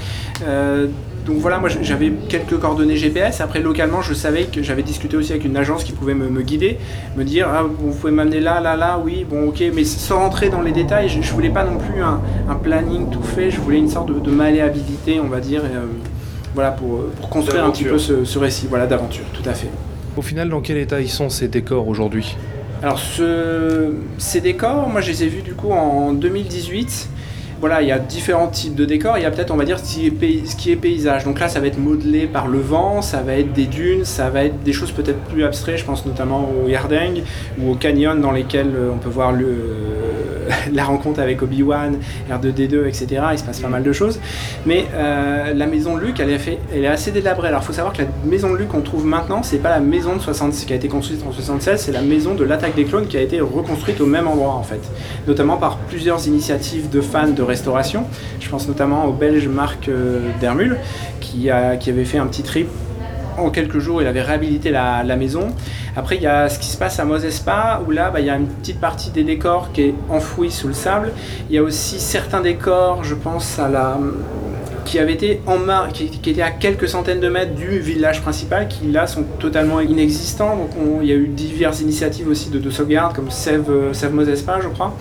Euh, 0.46 0.86
donc 1.26 1.36
voilà, 1.38 1.58
moi 1.58 1.68
j'avais 1.82 2.10
quelques 2.28 2.58
coordonnées 2.58 2.96
GPS. 2.96 3.40
Après 3.40 3.60
localement, 3.60 4.00
je 4.00 4.14
savais 4.14 4.44
que 4.44 4.62
j'avais 4.62 4.82
discuté 4.82 5.16
aussi 5.16 5.32
avec 5.32 5.44
une 5.44 5.56
agence 5.56 5.84
qui 5.84 5.92
pouvait 5.92 6.14
me, 6.14 6.40
guider, 6.40 6.78
me 7.16 7.24
dire 7.24 7.48
ah, 7.52 7.62
vous 7.62 7.92
pouvez 7.92 8.12
m'amener 8.12 8.40
là, 8.40 8.60
là, 8.60 8.76
là, 8.76 8.98
oui, 9.02 9.26
bon 9.28 9.48
ok, 9.48 9.62
mais 9.74 9.84
sans 9.84 10.18
rentrer 10.20 10.48
dans 10.48 10.62
les 10.62 10.72
détails. 10.72 11.08
Je, 11.08 11.18
ne 11.18 11.24
voulais 11.24 11.50
pas 11.50 11.64
non 11.64 11.76
plus 11.76 12.02
un, 12.02 12.54
planning 12.54 13.10
tout 13.10 13.22
fait. 13.22 13.50
Je 13.50 13.60
voulais 13.60 13.78
une 13.78 13.90
sorte 13.90 14.10
de, 14.10 14.30
malléabilité, 14.30 15.20
on 15.20 15.28
va 15.28 15.40
dire, 15.40 15.62
euh, 15.64 15.86
voilà 16.54 16.70
pour, 16.70 17.04
construire 17.28 17.64
un 17.64 17.70
petit 17.70 17.84
peu 17.84 17.98
ce, 17.98 18.24
ce 18.24 18.38
récit, 18.38 18.66
voilà 18.68 18.86
d'aventure, 18.86 19.24
tout 19.34 19.46
à 19.48 19.52
fait. 19.52 19.68
Au 20.16 20.22
final, 20.22 20.48
dans 20.48 20.60
quel 20.60 20.78
état 20.78 21.00
ils 21.00 21.10
sont 21.10 21.28
ces 21.28 21.46
décors 21.46 21.86
aujourd'hui? 21.86 22.36
Alors 22.82 22.98
ce, 22.98 23.92
ces 24.18 24.40
décors, 24.40 24.88
moi 24.88 25.00
je 25.00 25.10
les 25.10 25.24
ai 25.24 25.28
vus 25.28 25.42
du 25.42 25.54
coup 25.54 25.70
en 25.70 26.12
2018. 26.12 27.08
Voilà, 27.60 27.82
il 27.82 27.88
y 27.88 27.92
a 27.92 27.98
différents 27.98 28.46
types 28.46 28.76
de 28.76 28.84
décors. 28.84 29.18
Il 29.18 29.22
y 29.22 29.26
a 29.26 29.32
peut-être, 29.32 29.50
on 29.50 29.56
va 29.56 29.64
dire, 29.64 29.80
ce 29.80 29.84
qui, 29.84 30.06
est 30.06 30.46
ce 30.46 30.54
qui 30.54 30.70
est 30.70 30.76
paysage. 30.76 31.24
Donc 31.24 31.40
là, 31.40 31.48
ça 31.48 31.58
va 31.58 31.66
être 31.66 31.78
modelé 31.78 32.28
par 32.28 32.46
le 32.46 32.60
vent, 32.60 33.02
ça 33.02 33.20
va 33.20 33.34
être 33.34 33.52
des 33.52 33.66
dunes, 33.66 34.04
ça 34.04 34.30
va 34.30 34.44
être 34.44 34.62
des 34.62 34.72
choses 34.72 34.92
peut-être 34.92 35.18
plus 35.24 35.42
abstraites. 35.42 35.78
Je 35.78 35.84
pense 35.84 36.06
notamment 36.06 36.48
au 36.64 36.68
Yardeng 36.68 37.22
ou 37.60 37.72
au 37.72 37.74
canyon 37.74 38.20
dans 38.20 38.30
lesquels 38.30 38.70
euh, 38.76 38.90
on 38.94 38.98
peut 38.98 39.08
voir 39.08 39.32
le, 39.32 39.48
la 40.72 40.84
rencontre 40.84 41.20
avec 41.20 41.42
Obi-Wan, 41.42 41.98
R2D2, 42.30 42.86
etc. 42.86 43.22
Il 43.32 43.38
se 43.38 43.44
passe 43.44 43.60
pas 43.60 43.68
mal 43.68 43.82
de 43.82 43.92
choses. 43.92 44.20
Mais 44.66 44.86
euh, 44.94 45.54
la 45.54 45.66
maison 45.66 45.96
de 45.96 46.00
Luke, 46.00 46.20
elle 46.20 46.30
est, 46.30 46.86
assez 46.86 47.10
délabrée. 47.10 47.48
Alors 47.48 47.62
il 47.62 47.66
faut 47.66 47.72
savoir 47.72 47.92
que 47.92 48.02
la 48.02 48.08
maison 48.24 48.52
de 48.52 48.56
Luke 48.56 48.68
qu'on 48.68 48.80
trouve 48.80 49.04
maintenant, 49.04 49.42
c'est 49.42 49.58
pas 49.58 49.70
la 49.70 49.80
maison 49.80 50.16
de 50.16 50.20
66 50.20 50.66
qui 50.66 50.72
a 50.72 50.76
été 50.76 50.88
construite 50.88 51.22
en 51.26 51.32
76, 51.32 51.80
c'est 51.80 51.92
la 51.92 52.02
maison 52.02 52.34
de 52.34 52.44
l'attaque 52.44 52.74
des 52.74 52.84
clones 52.84 53.06
qui 53.06 53.16
a 53.16 53.20
été 53.20 53.40
reconstruite 53.40 54.00
au 54.00 54.06
même 54.06 54.28
endroit 54.28 54.54
en 54.54 54.62
fait. 54.62 54.80
Notamment 55.26 55.56
par 55.56 55.76
plusieurs 55.78 56.26
initiatives 56.26 56.88
de 56.90 57.00
fans 57.00 57.28
de 57.28 57.42
restauration. 57.42 58.04
Je 58.40 58.48
pense 58.48 58.68
notamment 58.68 59.06
au 59.06 59.12
belge 59.12 59.48
Marc 59.48 59.88
euh, 59.88 60.20
Dermul 60.40 60.76
qui, 61.20 61.50
a, 61.50 61.76
qui 61.76 61.90
avait 61.90 62.04
fait 62.04 62.18
un 62.18 62.26
petit 62.26 62.42
trip 62.42 62.68
en 63.38 63.50
quelques 63.50 63.78
jours, 63.78 64.02
il 64.02 64.08
avait 64.08 64.22
réhabilité 64.22 64.70
la, 64.70 65.16
maison. 65.16 65.48
Après, 65.96 66.16
il 66.16 66.22
y 66.22 66.26
a 66.26 66.48
ce 66.48 66.58
qui 66.58 66.68
se 66.68 66.76
passe 66.76 67.00
à 67.00 67.04
Mosespa, 67.04 67.82
où 67.86 67.90
là, 67.90 68.10
bah, 68.10 68.20
il 68.20 68.26
y 68.26 68.30
a 68.30 68.36
une 68.36 68.46
petite 68.46 68.80
partie 68.80 69.10
des 69.10 69.24
décors 69.24 69.72
qui 69.72 69.82
est 69.82 69.94
enfouie 70.08 70.50
sous 70.50 70.68
le 70.68 70.74
sable. 70.74 71.12
Il 71.48 71.56
y 71.56 71.58
a 71.58 71.62
aussi 71.62 71.98
certains 71.98 72.40
décors, 72.40 73.04
je 73.04 73.14
pense 73.14 73.58
à 73.58 73.68
la, 73.68 73.98
qui 74.88 74.98
avaient 74.98 75.12
été 75.12 75.40
en 75.46 75.58
mar 75.58 75.88
qui, 75.92 76.06
qui 76.08 76.30
étaient 76.30 76.40
à 76.42 76.50
quelques 76.50 76.88
centaines 76.88 77.20
de 77.20 77.28
mètres 77.28 77.54
du 77.54 77.78
village 77.78 78.22
principal, 78.22 78.68
qui 78.68 78.86
là 78.90 79.06
sont 79.06 79.22
totalement 79.38 79.80
inexistants. 79.80 80.56
Donc 80.56 80.70
on- 80.80 81.02
il 81.02 81.08
y 81.08 81.12
a 81.12 81.16
eu 81.16 81.26
diverses 81.28 81.80
initiatives 81.80 82.26
aussi 82.28 82.48
de, 82.48 82.58
de 82.58 82.70
sauvegarde, 82.70 83.14
comme 83.14 83.30
Save, 83.30 83.70
euh, 83.70 83.92
Save 83.92 84.14
Mosespa, 84.14 84.60
je 84.62 84.68
crois. 84.68 84.96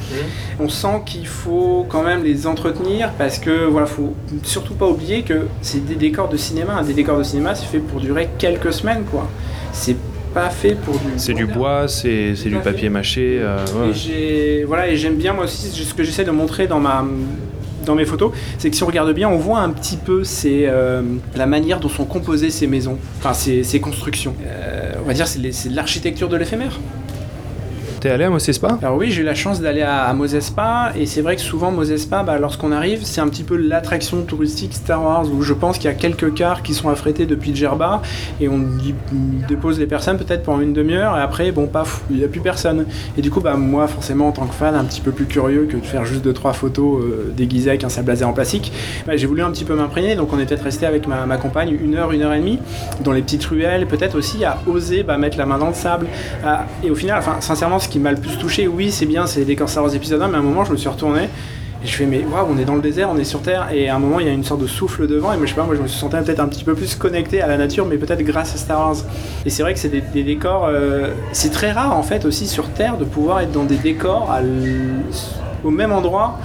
On 0.60 0.68
sent 0.70 1.02
qu'il 1.06 1.26
faut 1.26 1.86
quand 1.88 2.04
même 2.04 2.24
les 2.24 2.46
entretenir 2.48 3.12
parce 3.18 3.40
que 3.40 3.66
voilà, 3.66 3.88
faut 3.88 4.14
surtout 4.44 4.74
pas 4.74 4.88
oublier 4.88 5.22
que 5.24 5.48
c'est 5.62 5.86
des 5.86 5.96
décors 5.96 6.28
de 6.28 6.38
cinéma. 6.38 6.74
Un 6.74 6.84
des 6.84 6.94
décors 6.94 7.18
de 7.18 7.24
cinéma, 7.24 7.56
c'est 7.56 7.66
fait 7.68 7.80
pour 7.80 8.00
durer 8.02 8.28
quelques 8.38 8.74
semaines, 8.74 9.04
quoi. 9.10 9.28
C'est 9.72 9.96
pas 10.34 10.50
fait 10.50 10.76
pour 10.76 10.96
du. 10.96 11.12
C'est 11.16 11.34
du 11.34 11.46
bois, 11.46 11.88
c'est 11.88 12.36
c'est 12.36 12.50
du 12.50 12.56
fait. 12.56 12.62
papier 12.62 12.90
mâché. 12.90 13.40
euh, 13.42 13.58
ouais. 13.80 13.90
Et 13.90 13.94
j'ai 13.94 14.64
voilà 14.66 14.90
et 14.90 14.98
j'aime 14.98 15.16
bien 15.16 15.32
moi 15.34 15.46
aussi 15.46 15.70
ce 15.70 15.94
que 15.94 16.04
j'essaie 16.04 16.26
de 16.26 16.32
montrer 16.32 16.68
dans 16.68 16.80
ma 16.80 17.06
dans 17.88 17.96
mes 17.96 18.06
photos, 18.06 18.32
c'est 18.58 18.70
que 18.70 18.76
si 18.76 18.84
on 18.84 18.88
regarde 18.88 19.12
bien, 19.14 19.30
on 19.30 19.38
voit 19.38 19.60
un 19.60 19.70
petit 19.72 19.98
peu 19.98 20.24
euh, 20.46 21.02
la 21.36 21.46
manière 21.46 21.80
dont 21.80 21.90
sont 21.90 22.06
composées 22.06 22.52
ces 22.52 22.68
maisons, 22.68 22.98
enfin 23.20 23.34
ces, 23.34 23.80
constructions. 23.80 24.36
Euh, 24.46 24.94
on 25.04 25.08
va 25.08 25.14
dire 25.14 25.28
c'est 25.28 25.70
l'architecture 25.70 26.30
de 26.30 26.38
l'éphémère. 26.38 26.80
T'es 28.00 28.10
allé 28.10 28.26
à 28.26 28.30
Mosespa? 28.30 28.78
Alors 28.84 28.96
oui, 28.98 29.10
j'ai 29.10 29.24
eu 29.24 29.26
la 29.26 29.34
chance 29.34 29.60
d'aller 29.60 29.82
à, 29.82 30.04
à 30.04 30.14
Mosespa 30.14 30.92
et 30.96 31.08
c'est 31.08 31.22
vrai 31.22 31.36
que 31.36 31.42
souvent 31.42 31.72
Mosespa, 31.72 32.22
bah, 32.22 32.38
lorsqu'on 32.38 32.72
arrive, 32.72 33.04
c'est 33.04 33.22
un 33.22 33.28
petit 33.28 33.44
peu 33.44 33.56
l'attraction 33.56 34.22
touristique 34.22 34.76
Star 34.76 35.04
Wars 35.04 35.26
où 35.34 35.42
je 35.42 35.54
pense 35.54 35.80
qu'il 35.80 35.86
y 35.86 35.94
a 35.94 35.96
quelques 35.96 36.36
cars 36.36 36.62
qui 36.62 36.76
sont 36.76 36.90
affrétés 36.90 37.26
depuis 37.26 37.56
Djerba 37.56 38.04
et 38.40 38.50
on 38.50 38.60
y 38.60 38.94
dépose 39.48 39.80
les 39.80 39.88
personnes 39.88 40.20
peut-être 40.20 40.44
pendant 40.44 40.62
une 40.62 40.74
demi-heure 40.74 41.18
et 41.18 41.22
après, 41.22 41.52
bon, 41.52 41.66
paf, 41.66 42.04
il 42.12 42.18
n'y 42.18 42.24
a 42.24 42.28
plus 42.28 42.40
personne. 42.40 42.86
Et 43.18 43.24
du 43.24 43.32
coup, 43.32 43.42
bah, 43.42 43.56
moi, 43.56 43.88
forcément, 43.88 44.28
en 44.28 44.32
tant 44.32 44.46
que 44.46 44.54
fan, 44.54 44.76
un 44.76 44.84
petit 44.84 45.02
peu 45.02 45.12
plus 45.12 45.26
curieux 45.26 45.66
que 45.66 45.78
de 45.78 45.86
faire 45.86 46.06
juste 46.06 46.24
deux 46.24 46.34
trois 46.34 46.54
photos 46.54 47.02
euh, 47.02 47.34
déguisées 47.36 47.72
avec 47.72 47.84
un 47.84 47.90
sable 47.90 48.10
laser 48.10 48.30
en 48.30 48.34
plastique, 48.34 48.72
bah, 49.08 49.18
j'ai 49.18 49.26
voulu 49.26 49.42
un 49.42 49.50
petit 49.50 49.66
peu 49.66 49.74
m'imprégner. 49.74 50.16
Donc 50.16 50.32
on 50.34 50.40
est 50.40 50.46
peut-être 50.46 50.64
resté 50.64 50.86
avec 50.86 51.08
ma, 51.08 51.38
compagne 51.38 51.76
une 51.82 51.96
heure, 51.96 52.12
une 52.12 52.22
heure 52.22 52.34
et 52.34 52.40
demie 52.40 52.60
dans 53.04 53.12
les 53.12 53.24
petites 53.24 53.46
ruelles, 53.46 53.88
peut-être 53.88 54.16
aussi 54.16 54.46
à 54.46 54.60
oser 54.68 55.02
bah, 55.02 55.18
mettre 55.18 55.40
la 55.40 55.48
main 55.48 55.58
dans 55.58 55.70
le 55.70 55.74
sable. 55.74 56.06
et 56.84 56.92
au 56.92 56.96
final, 56.96 57.18
enfin, 57.18 57.38
sincèrement, 57.40 57.80
ce 57.88 57.92
qui 57.92 58.00
m'a 58.00 58.12
le 58.12 58.18
plus 58.18 58.38
touché, 58.38 58.68
oui, 58.68 58.92
c'est 58.92 59.06
bien, 59.06 59.28
c'est 59.28 59.46
les 59.46 59.56
Star 59.66 59.82
Wars 59.82 59.96
épisode 59.96 60.22
1, 60.22 60.28
mais 60.28 60.36
à 60.36 60.40
un 60.40 60.44
moment, 60.44 60.66
je 60.66 60.74
me 60.74 60.78
suis 60.78 60.90
retourné. 60.90 61.30
Et 61.82 61.88
je 61.88 61.96
fais, 61.96 62.06
mais 62.06 62.26
waouh, 62.26 62.48
on 62.52 62.58
est 62.58 62.66
dans 62.66 62.76
le 62.76 62.82
désert, 62.82 63.10
on 63.10 63.18
est 63.18 63.24
sur 63.24 63.42
Terre, 63.42 63.70
et 63.72 63.88
à 63.88 63.96
un 63.96 64.00
moment, 64.00 64.20
il 64.20 64.26
y 64.26 64.30
a 64.30 64.34
une 64.34 64.44
sorte 64.44 64.60
de 64.60 64.68
souffle 64.68 65.08
devant, 65.08 65.32
et 65.32 65.38
moi, 65.38 65.46
je 65.46 65.52
sais 65.52 65.56
pas, 65.56 65.64
moi, 65.64 65.76
je 65.76 65.82
me 65.82 65.88
suis 65.88 65.98
senti 65.98 66.18
peut-être 66.18 66.42
un 66.42 66.50
petit 66.50 66.66
peu 66.66 66.74
plus 66.74 66.96
connecté 66.96 67.42
à 67.42 67.48
la 67.48 67.56
nature, 67.56 67.86
mais 67.86 67.96
peut-être 67.96 68.24
grâce 68.24 68.54
à 68.56 68.58
Star 68.58 68.80
Wars. 68.80 68.98
Et 69.46 69.50
c'est 69.50 69.64
vrai 69.64 69.74
que 69.74 69.80
c'est 69.80 69.88
des, 69.88 70.24
décors, 70.24 70.66
euh, 70.66 71.14
c'est 71.32 71.52
très 71.52 71.72
rare, 71.72 71.96
en 71.96 72.04
fait, 72.04 72.26
aussi 72.26 72.46
sur 72.46 72.68
Terre, 72.72 72.98
de 72.98 73.06
pouvoir 73.06 73.40
être 73.40 73.54
dans 73.54 73.64
des 73.64 73.78
décors 73.78 74.30
au 75.64 75.70
même 75.70 75.94
endroit 75.94 76.40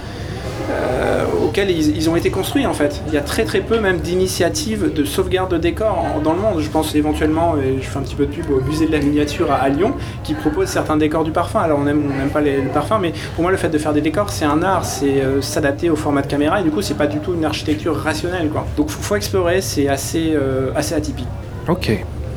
euh, 0.71 1.23
auxquels 1.45 1.69
ils, 1.71 1.95
ils 1.97 2.09
ont 2.09 2.15
été 2.15 2.29
construits 2.31 2.65
en 2.65 2.73
fait. 2.73 3.01
Il 3.07 3.13
y 3.13 3.17
a 3.17 3.21
très 3.21 3.43
très 3.43 3.59
peu 3.61 3.79
même 3.79 3.97
d'initiatives 3.99 4.93
de 4.93 5.03
sauvegarde 5.05 5.51
de 5.51 5.57
décors 5.57 5.97
en- 6.15 6.19
dans 6.19 6.33
le 6.33 6.39
monde. 6.39 6.59
Je 6.61 6.69
pense 6.69 6.95
éventuellement, 6.95 7.55
et 7.57 7.81
je 7.81 7.87
fais 7.87 7.97
un 7.99 8.01
petit 8.01 8.15
peu 8.15 8.25
de 8.25 8.31
pub 8.31 8.49
au 8.51 8.61
musée 8.61 8.87
de 8.87 8.91
la 8.91 8.99
miniature 8.99 9.51
à, 9.51 9.55
à 9.55 9.69
Lyon, 9.69 9.93
qui 10.23 10.33
propose 10.33 10.67
certains 10.67 10.97
décors 10.97 11.23
du 11.23 11.31
parfum. 11.31 11.59
Alors 11.59 11.79
on 11.81 11.87
aime, 11.87 12.03
on 12.13 12.17
n'aime 12.17 12.29
pas 12.29 12.41
les, 12.41 12.61
le 12.61 12.69
parfum, 12.69 12.99
mais 13.01 13.13
pour 13.35 13.43
moi 13.43 13.51
le 13.51 13.57
fait 13.57 13.69
de 13.69 13.77
faire 13.77 13.93
des 13.93 14.01
décors 14.01 14.29
c'est 14.29 14.45
un 14.45 14.61
art, 14.63 14.85
c'est 14.85 15.21
euh, 15.21 15.41
s'adapter 15.41 15.89
au 15.89 15.95
format 15.95 16.21
de 16.21 16.27
caméra 16.27 16.59
et 16.61 16.63
du 16.63 16.71
coup 16.71 16.81
c'est 16.81 16.93
pas 16.97 17.07
du 17.07 17.19
tout 17.19 17.33
une 17.33 17.45
architecture 17.45 17.95
rationnelle 17.97 18.49
quoi. 18.49 18.65
Donc 18.77 18.89
faut, 18.89 19.01
faut 19.01 19.15
explorer, 19.15 19.61
c'est 19.61 19.87
assez, 19.87 20.33
euh, 20.33 20.71
assez 20.75 20.95
atypique. 20.95 21.27
Ok. 21.67 21.91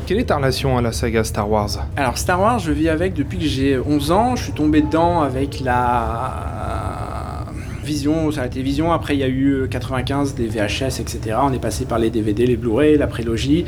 Quelle 0.05 0.19
est 0.19 0.25
ta 0.25 0.37
relation 0.37 0.77
à 0.77 0.81
la 0.81 0.93
saga 0.93 1.25
Star 1.25 1.49
Wars? 1.49 1.69
Alors 1.97 2.17
Star 2.17 2.39
Wars, 2.39 2.59
je 2.59 2.71
vis 2.71 2.87
avec 2.87 3.13
depuis 3.13 3.37
que 3.39 3.43
j'ai 3.45 3.77
11 3.77 4.11
ans. 4.11 4.35
Je 4.37 4.43
suis 4.43 4.53
tombé 4.53 4.81
dedans 4.81 5.21
avec 5.21 5.59
la 5.59 6.76
vision 7.87 8.29
sur 8.31 8.41
la 8.41 8.49
télévision. 8.49 8.91
Après, 8.91 9.15
il 9.15 9.19
y 9.19 9.23
a 9.23 9.27
eu 9.27 9.67
95 9.69 10.35
des 10.35 10.47
VHS, 10.47 10.99
etc. 10.99 11.37
On 11.41 11.53
est 11.53 11.59
passé 11.59 11.85
par 11.85 11.97
les 11.97 12.09
DVD, 12.09 12.45
les 12.45 12.57
Blu-ray, 12.57 12.97
la 12.97 13.07
prélogie. 13.07 13.65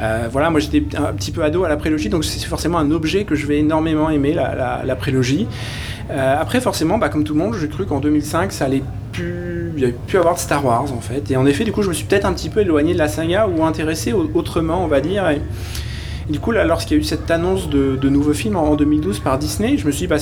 Euh, 0.00 0.28
voilà, 0.30 0.50
moi 0.50 0.60
j'étais 0.60 0.82
un 0.96 1.12
petit 1.12 1.30
peu 1.30 1.42
ado 1.42 1.64
à 1.64 1.68
la 1.68 1.76
prélogie, 1.76 2.08
donc 2.08 2.24
c'est 2.24 2.44
forcément 2.46 2.78
un 2.78 2.90
objet 2.90 3.24
que 3.24 3.34
je 3.34 3.46
vais 3.46 3.58
énormément 3.58 4.10
aimer, 4.10 4.34
la, 4.34 4.96
prélogie. 4.96 5.46
Euh, 6.10 6.36
après, 6.38 6.60
forcément, 6.60 6.98
bah, 6.98 7.08
comme 7.08 7.24
tout 7.24 7.34
le 7.34 7.38
monde, 7.38 7.54
j'ai 7.58 7.68
cru 7.68 7.86
qu'en 7.86 8.00
2005, 8.00 8.52
ça 8.52 8.64
allait 8.66 8.82
plus, 9.12 9.72
il 9.76 9.84
avait 9.84 9.94
plus 10.06 10.18
avoir 10.18 10.34
de 10.34 10.40
Star 10.40 10.64
Wars 10.64 10.92
en 10.92 11.00
fait. 11.00 11.30
Et 11.30 11.36
en 11.36 11.46
effet, 11.46 11.64
du 11.64 11.72
coup, 11.72 11.82
je 11.82 11.88
me 11.88 11.94
suis 11.94 12.04
peut-être 12.04 12.26
un 12.26 12.32
petit 12.32 12.48
peu 12.48 12.60
éloigné 12.60 12.92
de 12.92 12.98
la 12.98 13.08
saga 13.08 13.46
ou 13.46 13.64
intéressé 13.64 14.12
au- 14.12 14.30
autrement, 14.34 14.84
on 14.84 14.88
va 14.88 15.00
dire. 15.00 15.28
Et, 15.30 15.40
du 16.30 16.38
coup, 16.38 16.52
là, 16.52 16.64
lorsqu'il 16.64 16.96
y 16.96 17.00
a 17.00 17.02
eu 17.02 17.04
cette 17.04 17.30
annonce 17.30 17.68
de, 17.68 18.08
nouveaux 18.08 18.32
films 18.32 18.56
en 18.56 18.76
2012 18.76 19.18
par 19.20 19.38
Disney, 19.38 19.76
je 19.78 19.86
me 19.86 19.90
suis 19.90 20.02
dit, 20.02 20.06
bah, 20.06 20.18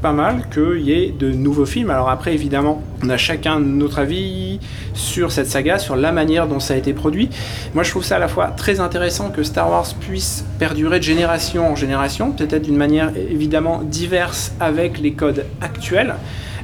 pas 0.00 0.12
mal 0.12 0.48
qu'il 0.52 0.80
y 0.80 0.92
ait 0.92 1.10
de 1.10 1.30
nouveaux 1.30 1.66
films. 1.66 1.90
Alors 1.90 2.08
après, 2.08 2.34
évidemment, 2.34 2.82
on 3.02 3.10
a 3.10 3.16
chacun 3.16 3.60
notre 3.60 3.98
avis 3.98 4.60
sur 4.94 5.32
cette 5.32 5.46
saga, 5.46 5.78
sur 5.78 5.96
la 5.96 6.12
manière 6.12 6.46
dont 6.48 6.60
ça 6.60 6.74
a 6.74 6.76
été 6.76 6.92
produit. 6.92 7.30
Moi, 7.74 7.84
je 7.84 7.90
trouve 7.90 8.04
ça 8.04 8.16
à 8.16 8.18
la 8.18 8.28
fois 8.28 8.48
très 8.48 8.80
intéressant 8.80 9.30
que 9.30 9.42
Star 9.42 9.70
Wars 9.70 9.86
puisse 10.00 10.44
perdurer 10.58 10.98
de 10.98 11.04
génération 11.04 11.70
en 11.70 11.76
génération, 11.76 12.32
peut-être 12.32 12.62
d'une 12.62 12.76
manière 12.76 13.12
évidemment 13.16 13.82
diverse 13.82 14.52
avec 14.60 14.98
les 14.98 15.12
codes 15.12 15.44
actuels. 15.60 16.14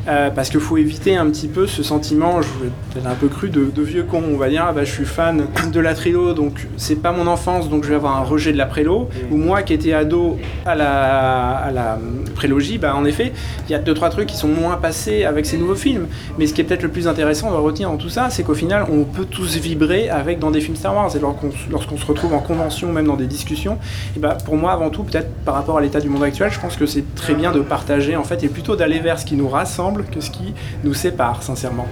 Euh, 0.09 0.31
parce 0.31 0.51
qu'il 0.51 0.61
faut 0.61 0.77
éviter 0.77 1.17
un 1.17 1.27
petit 1.27 1.49
peu 1.49 1.67
ce 1.67 1.83
sentiment, 1.83 2.41
je 2.41 2.49
vais 2.63 2.71
peut-être 2.93 3.09
un 3.09 3.15
peu 3.15 3.27
cru, 3.27 3.49
de, 3.49 3.65
de 3.65 3.83
vieux 3.83 4.05
con. 4.05 4.23
On 4.33 4.37
va 4.37 4.49
dire, 4.49 4.65
ah 4.69 4.73
bah, 4.73 4.85
je 4.85 4.93
suis 4.93 5.05
fan 5.05 5.47
de 5.73 5.81
la 5.81 5.95
trilo, 5.95 6.33
donc 6.33 6.69
c'est 6.77 7.03
pas 7.03 7.11
mon 7.11 7.27
enfance, 7.27 7.69
donc 7.69 7.83
je 7.83 7.89
vais 7.89 7.97
avoir 7.97 8.17
un 8.17 8.23
rejet 8.23 8.53
de 8.53 8.59
la 8.59 8.67
prélo. 8.67 9.09
Ou 9.33 9.37
moi 9.37 9.63
qui 9.63 9.75
étais 9.75 9.93
ado 9.93 10.39
à 10.65 10.77
la, 10.77 11.57
à 11.57 11.71
la 11.73 11.99
prélogie, 12.37 12.79
bah, 12.79 12.95
en 12.95 13.05
effet, 13.05 13.33
il 13.69 13.73
y 13.73 13.75
a 13.75 13.79
deux 13.79 13.95
trois 13.95 14.11
trucs 14.11 14.29
qui 14.29 14.37
sont 14.37 14.49
moins 14.49 14.77
passés 14.77 15.25
avec 15.25 15.45
ces 15.45 15.59
nouveaux 15.59 15.75
films. 15.75 16.07
Mais 16.39 16.47
ce 16.47 16.55
qui 16.55 16.61
est 16.61 16.65
peut-être 16.65 16.85
le 16.85 16.91
plus 16.91 17.09
intéressant 17.09 17.51
de 17.51 17.57
retenir 17.57 17.91
dans 17.91 17.97
tout 17.97 18.09
ça, 18.09 18.31
c'est 18.31 18.45
qu'au 18.45 18.55
final, 18.55 18.87
on 18.91 19.03
peut 19.03 19.25
tous 19.25 19.57
vibrer 19.57 20.09
avec 20.09 20.39
dans 20.39 20.53
des 20.53 20.61
films 20.61 20.77
Star 20.77 20.95
Wars. 20.95 21.11
Et 21.17 21.19
lorsqu'on 21.19 21.97
se 21.97 22.07
retrouve 22.07 22.33
en 22.33 22.41
convention, 22.41 22.93
même 22.93 23.07
dans 23.07 23.17
des 23.17 23.27
discussions, 23.27 23.79
et 24.17 24.21
bah, 24.21 24.39
pour 24.45 24.57
moi, 24.57 24.71
avant 24.71 24.91
tout, 24.91 25.03
peut-être 25.03 25.31
par 25.45 25.55
rapport 25.55 25.79
à 25.79 25.81
l'état 25.81 26.01
du 26.01 26.09
monde 26.09 26.23
actuel, 26.23 26.53
je 26.53 26.61
pense 26.61 26.77
que 26.77 26.87
c'est 26.87 27.15
très 27.17 27.35
bien 27.35 27.51
de 27.51 27.61
partager 27.61 28.15
en 28.15 28.25
fait, 28.25 28.45
et 28.45 28.49
plutôt 28.49 28.77
d'aller 28.77 29.01
vers 29.01 29.19
ce 29.19 29.25
qui 29.25 29.35
nous 29.35 29.49
rassemble 29.49 29.96
que 30.05 30.21
ce 30.21 30.31
qui 30.31 30.55
nous 30.85 30.95
sépare, 30.95 31.43
sincèrement. 31.43 31.87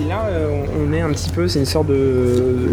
Et 0.00 0.08
là, 0.08 0.24
euh, 0.30 0.64
on 0.88 0.92
est 0.92 1.02
un 1.02 1.10
petit 1.10 1.28
peu, 1.30 1.48
c'est 1.48 1.58
une 1.58 1.66
sorte 1.66 1.86
de. 1.88 2.70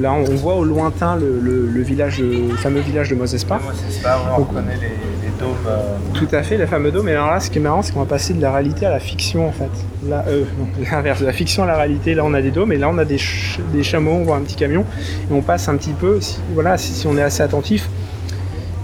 Là, 0.00 0.12
on 0.12 0.24
voit 0.34 0.54
au 0.56 0.64
lointain 0.64 1.14
le, 1.16 1.38
le- 1.40 1.66
le 1.66 1.82
village, 1.82 2.18
le 2.20 2.54
fameux 2.56 2.80
village 2.80 3.08
de 3.10 3.14
Mosespa. 3.14 3.60
pas, 4.02 4.18
on 4.36 4.40
reconnaît 4.42 4.74
les, 4.74 4.88
les 4.88 5.32
dômes. 5.38 5.50
euh, 5.68 5.78
Tout 6.14 6.26
à 6.32 6.42
fait, 6.42 6.56
le 6.56 6.66
fameux 6.66 6.90
dôme. 6.90 7.08
Et 7.08 7.12
alors 7.12 7.30
là, 7.30 7.38
ce 7.40 7.50
qui 7.50 7.58
est 7.58 7.62
marrant, 7.62 7.82
c'est 7.82 7.92
qu'on 7.92 8.00
va 8.00 8.06
passer 8.06 8.34
de 8.34 8.42
la 8.42 8.52
réalité 8.52 8.84
à 8.84 8.90
la 8.90 8.98
fiction, 8.98 9.46
en 9.48 9.52
fait. 9.52 9.70
Là, 10.08 10.24
euh, 10.28 10.42
l'inverse, 10.90 11.20
de 11.20 11.26
la 11.26 11.32
fiction 11.32 11.62
à 11.62 11.66
la 11.66 11.76
réalité. 11.76 12.14
Là, 12.14 12.24
on 12.24 12.34
a 12.34 12.42
des 12.42 12.50
dômes, 12.50 12.72
et 12.72 12.78
là, 12.78 12.88
on 12.90 12.98
a 12.98 13.04
des, 13.04 13.18
ch- 13.18 13.60
des 13.72 13.82
chameaux, 13.84 14.12
on 14.12 14.24
voit 14.24 14.36
un 14.36 14.40
petit 14.42 14.56
camion, 14.56 14.84
et 15.30 15.32
on 15.32 15.42
passe 15.42 15.68
un 15.68 15.76
petit 15.76 15.92
peu. 15.92 16.20
Si, 16.20 16.38
voilà, 16.52 16.76
si, 16.78 16.92
si 16.92 17.06
on 17.06 17.16
est 17.16 17.22
assez 17.22 17.42
attentif, 17.44 17.88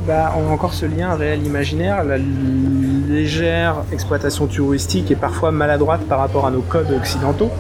bah, 0.07 0.33
on 0.37 0.49
a 0.49 0.53
encore 0.53 0.73
ce 0.73 0.87
lien 0.87 1.15
réel-imaginaire, 1.15 2.05
la 2.05 2.17
légère 2.17 3.77
exploitation 3.93 4.47
touristique 4.47 5.11
et 5.11 5.17
parfois 5.17 5.51
maladroite 5.51 6.03
par 6.03 6.21
rapport 6.21 6.47
à 6.47 6.51
nos 6.51 6.63
codes 6.63 6.93
occidentaux. 6.93 7.51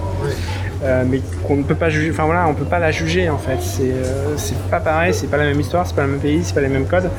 Euh, 0.84 1.04
mais 1.08 1.20
qu'on 1.46 1.56
ne 1.56 1.62
peut 1.62 1.74
pas 1.74 1.88
juger, 1.88 2.10
enfin 2.10 2.24
voilà, 2.26 2.46
on 2.46 2.54
peut 2.54 2.66
pas 2.66 2.78
la 2.78 2.90
juger 2.90 3.30
en 3.30 3.38
fait. 3.38 3.56
C'est 3.60 3.90
euh, 3.90 4.36
c'est 4.36 4.58
pas 4.70 4.78
pareil, 4.78 5.14
c'est 5.14 5.26
pas 5.26 5.38
la 5.38 5.44
même 5.44 5.58
histoire, 5.58 5.86
c'est 5.86 5.96
pas 5.96 6.02
le 6.02 6.08
même 6.08 6.20
pays, 6.20 6.40
c'est 6.44 6.54
pas 6.54 6.60
les 6.60 6.68
mêmes 6.68 6.86
codes. 6.86 7.10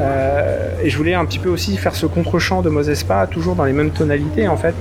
Euh, 0.00 0.70
et 0.82 0.90
je 0.90 0.96
voulais 0.96 1.14
un 1.14 1.24
petit 1.24 1.38
peu 1.38 1.48
aussi 1.48 1.76
faire 1.76 1.94
ce 1.94 2.06
contre-champ 2.06 2.62
de 2.62 2.68
Mosespa, 2.68 3.28
toujours 3.30 3.54
dans 3.54 3.64
les 3.64 3.72
mêmes 3.72 3.90
tonalités 3.90 4.48
en 4.48 4.56
fait, 4.56 4.74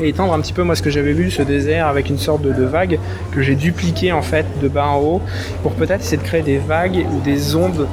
et 0.00 0.08
étendre 0.08 0.32
un 0.32 0.40
petit 0.40 0.54
peu 0.54 0.62
moi 0.62 0.74
ce 0.74 0.82
que 0.82 0.90
j'avais 0.90 1.12
vu, 1.12 1.30
ce 1.30 1.42
désert 1.42 1.86
avec 1.86 2.08
une 2.08 2.18
sorte 2.18 2.40
de, 2.40 2.52
de 2.52 2.64
vague 2.64 2.98
que 3.32 3.42
j'ai 3.42 3.54
dupliqué 3.54 4.12
en 4.12 4.22
fait 4.22 4.46
de 4.62 4.68
bas 4.68 4.86
en 4.86 4.98
haut, 5.00 5.22
pour 5.62 5.72
peut-être 5.72 6.00
essayer 6.00 6.16
de 6.16 6.22
créer 6.22 6.42
des 6.42 6.58
vagues 6.58 7.06
ou 7.12 7.20
des 7.20 7.54
ondes 7.54 7.86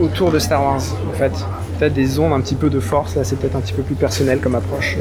autour 0.00 0.30
de 0.30 0.38
Star 0.38 0.62
Wars 0.62 0.82
en 1.10 1.16
fait. 1.16 1.32
Peut-être 1.78 1.94
des 1.94 2.18
ondes 2.18 2.32
un 2.32 2.40
petit 2.40 2.54
peu 2.54 2.70
de 2.70 2.78
force, 2.80 3.16
là 3.16 3.24
c'est 3.24 3.36
peut-être 3.36 3.56
un 3.56 3.60
petit 3.60 3.72
peu 3.72 3.82
plus 3.82 3.96
personnel 3.96 4.38
comme 4.40 4.54
approche. 4.54 4.96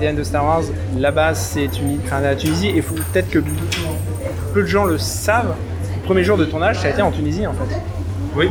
l'ADN 0.00 0.16
de 0.16 0.22
Star 0.22 0.44
Wars, 0.44 0.62
la 0.98 1.10
base 1.10 1.38
c'est 1.38 1.66
Tuni- 1.68 1.98
enfin, 2.04 2.20
la 2.20 2.34
Tunisie, 2.34 2.68
et 2.68 2.80
faut 2.82 2.94
peut-être 2.94 3.28
que 3.30 3.40
peu 4.54 4.62
de 4.62 4.66
gens 4.66 4.84
le 4.84 4.96
savent. 4.98 5.54
Le 5.96 6.02
premier 6.06 6.24
jour 6.24 6.36
de 6.36 6.44
tournage, 6.44 6.78
ça 6.78 6.86
a 6.86 6.90
été 6.90 7.02
en 7.02 7.10
Tunisie 7.10 7.46
en 7.46 7.52
fait. 7.52 7.76
Oui. 8.36 8.48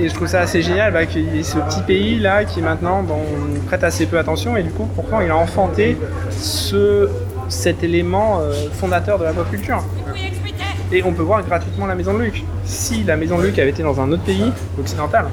Et, 0.00 0.04
et 0.04 0.08
je 0.08 0.14
trouve 0.14 0.28
ça 0.28 0.40
assez 0.40 0.62
génial 0.62 0.92
bah, 0.92 1.04
qu'il 1.06 1.34
y 1.34 1.40
ait 1.40 1.42
ce 1.42 1.58
petit 1.58 1.80
pays 1.82 2.18
là 2.18 2.44
qui 2.44 2.62
maintenant 2.62 3.02
bon, 3.02 3.16
on 3.16 3.60
prête 3.66 3.82
assez 3.82 4.06
peu 4.06 4.18
attention 4.18 4.56
et 4.56 4.62
du 4.62 4.70
coup 4.70 4.88
pourtant 4.94 5.20
il 5.20 5.30
a 5.30 5.36
enfanté 5.36 5.96
ce, 6.30 7.08
cet 7.48 7.82
élément 7.82 8.38
euh, 8.40 8.52
fondateur 8.72 9.18
de 9.18 9.24
la 9.24 9.32
pop 9.32 9.50
culture. 9.50 9.82
Et 10.92 11.02
on 11.04 11.12
peut 11.12 11.22
voir 11.22 11.42
gratuitement 11.44 11.86
la 11.86 11.94
maison 11.94 12.14
de 12.14 12.22
Luc. 12.22 12.44
Si 12.64 13.04
la 13.04 13.16
maison 13.16 13.36
de 13.38 13.44
Luc 13.44 13.58
avait 13.58 13.70
été 13.70 13.82
dans 13.82 14.00
un 14.00 14.10
autre 14.10 14.22
pays 14.22 14.50
occidental, 14.78 15.26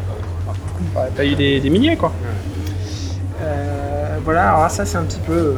pas 1.15 1.25
eu 1.25 1.35
des, 1.35 1.59
des 1.61 1.69
milliers 1.69 1.95
quoi. 1.95 2.11
Euh, 3.41 4.17
voilà, 4.23 4.49
alors 4.49 4.61
là, 4.63 4.69
ça 4.69 4.85
c'est 4.85 4.97
un 4.97 5.03
petit 5.03 5.19
peu 5.19 5.33
euh, 5.33 5.53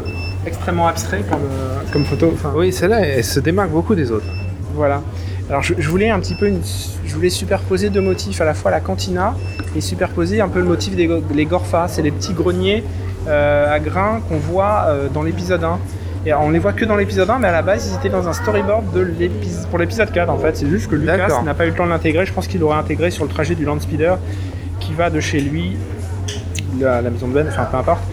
extrêmement 0.45 0.87
abstrait 0.87 1.23
comme, 1.29 1.39
euh, 1.51 1.79
comme 1.91 2.05
photo. 2.05 2.31
Enfin, 2.33 2.51
Oui, 2.55 2.71
celle-là, 2.71 2.99
elle 3.01 3.23
se 3.23 3.39
démarque 3.39 3.69
beaucoup 3.71 3.95
des 3.95 4.11
autres. 4.11 4.25
voilà. 4.73 5.01
Alors 5.49 5.63
je, 5.63 5.73
je 5.77 5.89
voulais 5.89 6.09
un 6.09 6.19
petit 6.19 6.35
peu, 6.35 6.47
une- 6.47 6.61
je 7.05 7.15
voulais 7.15 7.29
superposer 7.29 7.89
deux 7.89 8.01
motifs, 8.01 8.41
à 8.41 8.45
la 8.45 8.53
fois 8.53 8.69
la 8.69 8.81
cantina 8.81 9.33
et 9.75 9.81
superposer 9.81 10.41
un 10.41 10.49
peu 10.49 10.59
le 10.59 10.65
motif 10.65 10.95
des 10.95 11.09
les 11.33 11.45
gorfas, 11.45 11.87
c'est 11.87 12.01
les 12.01 12.11
petits 12.11 12.33
greniers 12.33 12.83
euh, 13.27 13.73
à 13.73 13.79
grains 13.79 14.19
qu'on 14.27 14.37
voit 14.37 14.87
dans 15.13 15.23
l'épisode 15.23 15.63
1. 15.63 15.79
Et 16.27 16.33
on 16.33 16.49
les 16.49 16.59
voit 16.59 16.73
que 16.73 16.83
dans 16.83 16.97
l'épisode 16.97 17.29
1, 17.29 17.39
mais 17.39 17.47
à 17.47 17.53
la 17.53 17.61
base, 17.61 17.89
ils 17.89 17.95
étaient 17.95 18.09
dans 18.09 18.27
un 18.27 18.33
storyboard 18.33 18.91
de 18.91 19.13
pour 19.69 19.79
l'épisode 19.79 20.11
4 20.11 20.29
en 20.29 20.37
fait. 20.37 20.57
C'est 20.57 20.67
juste 20.67 20.89
que 20.89 20.95
Lucas 20.95 21.41
n'a 21.45 21.53
pas 21.53 21.65
eu 21.65 21.69
le 21.69 21.75
temps 21.75 21.85
de 21.85 21.89
l'intégrer. 21.89 22.25
Je 22.25 22.33
pense 22.33 22.47
qu'il 22.47 22.59
l'aurait 22.59 22.77
intégré 22.77 23.11
sur 23.11 23.23
le 23.23 23.29
trajet 23.29 23.55
du 23.55 23.63
Land 23.63 23.79
Speeder 23.79 24.17
qui 24.81 24.93
va 24.93 25.09
de 25.09 25.21
chez 25.21 25.39
lui, 25.39 25.77
la, 26.81 27.01
la 27.01 27.09
maison 27.11 27.29
de 27.29 27.33
Ben, 27.33 27.47
enfin 27.47 27.63
peu 27.71 27.77
importe, 27.77 28.03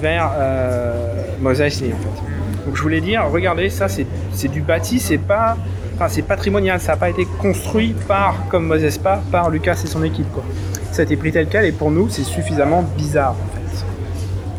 vers 0.00 0.30
euh, 0.38 1.24
Mos 1.40 1.60
Eisley 1.60 1.92
en 1.92 1.96
fait. 1.96 2.64
Donc 2.64 2.76
je 2.76 2.82
voulais 2.82 3.00
dire, 3.00 3.24
regardez, 3.28 3.70
ça 3.70 3.88
c'est 3.88 4.06
c'est 4.32 4.48
du 4.48 4.60
bâti, 4.60 5.00
c'est 5.00 5.18
pas. 5.18 5.56
Enfin, 5.96 6.06
c'est 6.08 6.22
patrimonial, 6.22 6.78
ça 6.78 6.92
n'a 6.92 6.96
pas 6.96 7.10
été 7.10 7.26
construit 7.40 7.92
par, 8.06 8.46
comme 8.50 8.66
Moses 8.66 8.98
pas, 8.98 9.20
par 9.32 9.50
Lucas 9.50 9.80
et 9.82 9.88
son 9.88 10.04
équipe. 10.04 10.32
Quoi. 10.32 10.44
Ça 10.92 11.02
a 11.02 11.04
été 11.04 11.16
pris 11.16 11.32
tel 11.32 11.48
quel 11.48 11.64
et 11.64 11.72
pour 11.72 11.90
nous, 11.90 12.08
c'est 12.08 12.22
suffisamment 12.22 12.82
bizarre 12.96 13.32
en 13.32 13.52
fait. 13.52 13.57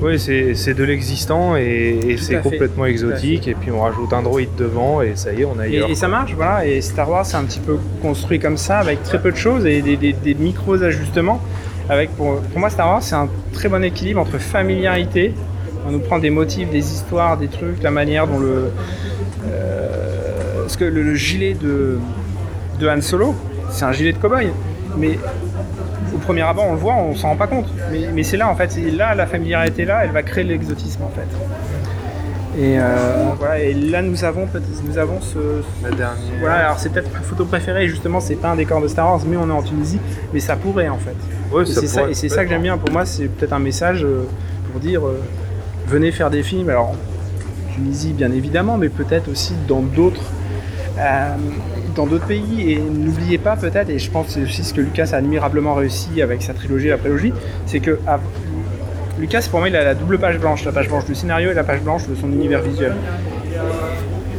Oui, 0.01 0.18
c'est 0.20 0.74
de 0.74 0.84
l'existant 0.84 1.56
et, 1.58 2.15
c'est 2.18 2.36
complètement 2.41 2.86
exotique. 2.86 3.48
Et 3.48 3.53
puis 3.53 3.70
on 3.72 3.82
rajoute 3.82 4.13
un 4.13 4.22
droïde 4.22 4.56
devant 4.58 5.01
et 5.01 5.12
ça 5.15 5.34
y 5.34 5.41
est, 5.41 5.46
on 5.46 5.60
a 5.60 5.63
ailleurs. 5.63 5.89
et 5.89 5.96
ça 5.96 6.08
marche, 6.08 6.34
voilà. 6.36 6.65
Et 6.65 6.79
Star 6.82 7.10
Wars, 7.10 7.25
c'est 7.25 7.36
un 7.38 7.44
petit 7.44 7.60
peu 7.60 7.77
construit 8.01 8.39
comme 8.39 8.58
ça, 8.58 8.79
avec 8.79 9.03
très 9.03 9.22
peu 9.22 9.32
de 9.32 9.38
choses 9.38 9.65
et 9.65 9.82
des, 9.82 9.98
des- 9.98 10.13
des 10.13 10.34
micros 10.36 10.82
ajustements. 10.84 11.41
Avec 11.89 12.12
pour, 12.12 12.39
pour 12.41 12.60
moi, 12.60 12.70
Star 12.70 12.88
Wars, 12.88 13.01
c'est 13.03 13.15
un 13.15 13.27
très 13.51 13.68
bon 13.68 13.84
équilibre 13.84 14.22
entre 14.22 14.38
familiarité. 14.38 15.34
On 15.88 15.91
nous 15.91 16.00
prend 16.00 16.20
des 16.20 16.29
motifs, 16.29 16.70
des 16.70 16.94
histoires, 16.94 17.38
des 17.38 17.48
trucs, 17.48 17.82
la 17.84 17.91
manière 17.91 18.27
dont 18.27 18.39
le. 18.39 18.65
euh, 19.48 20.62
parce 20.62 20.77
que 20.77 20.86
le, 20.86 21.01
le 21.03 21.15
gilet 21.15 21.56
de, 21.56 21.98
de 22.79 22.88
Han 22.88 23.01
Solo, 23.01 23.34
c'est 23.72 23.86
un 23.86 23.91
gilet 23.91 24.13
de 24.13 24.18
cow-boy. 24.18 24.48
Mais 24.98 25.18
premier 26.29 26.43
abord, 26.43 26.67
on 26.67 26.74
le 26.74 26.77
voit, 26.77 26.93
on 26.93 27.15
s'en 27.15 27.29
rend 27.29 27.36
pas 27.36 27.48
compte. 27.48 27.65
Mais, 27.91 28.01
mais 28.13 28.21
c'est 28.21 28.38
là, 28.38 28.48
en 28.50 28.55
fait, 28.55 28.77
là, 28.95 29.15
la 29.15 29.25
familiarité 29.25 29.83
là, 29.83 30.01
elle 30.03 30.12
va 30.12 30.21
créer 30.21 30.43
l'exotisme, 30.43 31.01
en 31.01 31.09
fait. 31.09 31.27
Et, 32.55 32.77
euh, 32.77 33.31
voilà, 33.39 33.59
et 33.59 33.74
là, 33.74 34.03
nous 34.03 34.24
avons, 34.24 34.48
nous 34.86 34.98
avons 35.00 35.21
ce, 35.21 35.39
La 35.83 35.89
dernière. 35.89 36.15
voilà, 36.39 36.55
alors 36.65 36.77
c'est 36.77 36.89
peut-être 36.89 37.12
ma 37.12 37.21
photo 37.21 37.45
préférée, 37.45 37.88
justement, 37.88 38.19
c'est 38.19 38.36
pas 38.36 38.50
un 38.50 38.55
décor 38.55 38.79
de 38.79 38.88
Star 38.88 39.09
Wars, 39.09 39.21
mais 39.25 39.38
on 39.38 39.50
est 39.50 39.51
en 39.51 39.63
Tunisie, 39.63 40.00
mais 40.31 40.39
ça 40.39 40.55
pourrait 40.55 40.89
en 40.89 41.00
fait. 41.00 41.15
Ouais, 41.51 41.63
Et 41.63 42.13
c'est 42.13 42.29
ça, 42.29 42.43
que 42.43 42.50
j'aime 42.50 42.62
bien, 42.62 42.77
pour 42.77 42.91
moi, 42.91 43.07
c'est 43.07 43.27
peut-être 43.27 43.53
un 43.53 43.59
message 43.59 44.03
euh, 44.03 44.27
pour 44.71 44.79
dire 44.79 45.07
euh, 45.07 45.19
venez 45.88 46.12
faire 46.12 46.29
des 46.29 46.43
films, 46.43 46.69
alors 46.69 46.93
Tunisie 47.74 48.13
bien 48.13 48.31
évidemment, 48.31 48.77
mais 48.77 48.89
peut-être 48.89 49.31
aussi 49.31 49.55
dans 49.67 49.81
d'autres. 49.81 50.21
Euh, 51.00 51.29
dans 51.96 52.06
d'autres 52.06 52.27
pays 52.27 52.72
et 52.72 52.75
n'oubliez 52.79 53.38
pas 53.38 53.56
peut-être 53.56 53.89
et 53.89 54.00
je 54.00 54.12
pense 54.12 54.27
que 54.27 54.32
c'est 54.34 54.41
aussi 54.44 54.63
ce 54.63 54.74
que 54.74 54.82
Lucas 54.82 55.10
a 55.13 55.18
admirablement 55.18 55.74
réussi 55.74 56.22
avec 56.22 56.41
sa 56.41 56.53
trilogie 56.53 56.89
la 56.89 56.98
prélogie 56.98 57.34
c'est 57.65 57.79
que 57.79 58.00
à- 58.08 58.20
Lucas 59.20 59.48
pour 59.50 59.60
moi 59.60 59.70
il 59.70 59.75
a 59.75 59.84
la 59.84 59.96
double 59.96 60.18
page 60.20 60.38
blanche 60.39 60.63
la 60.65 60.72
page 60.72 60.88
blanche 60.88 61.06
du 61.06 61.15
scénario 61.15 61.51
et 61.51 61.53
la 61.53 61.63
page 61.63 61.82
blanche 61.82 62.08
de 62.08 62.15
son 62.15 62.32
univers 62.32 62.62
visuel. 62.62 62.94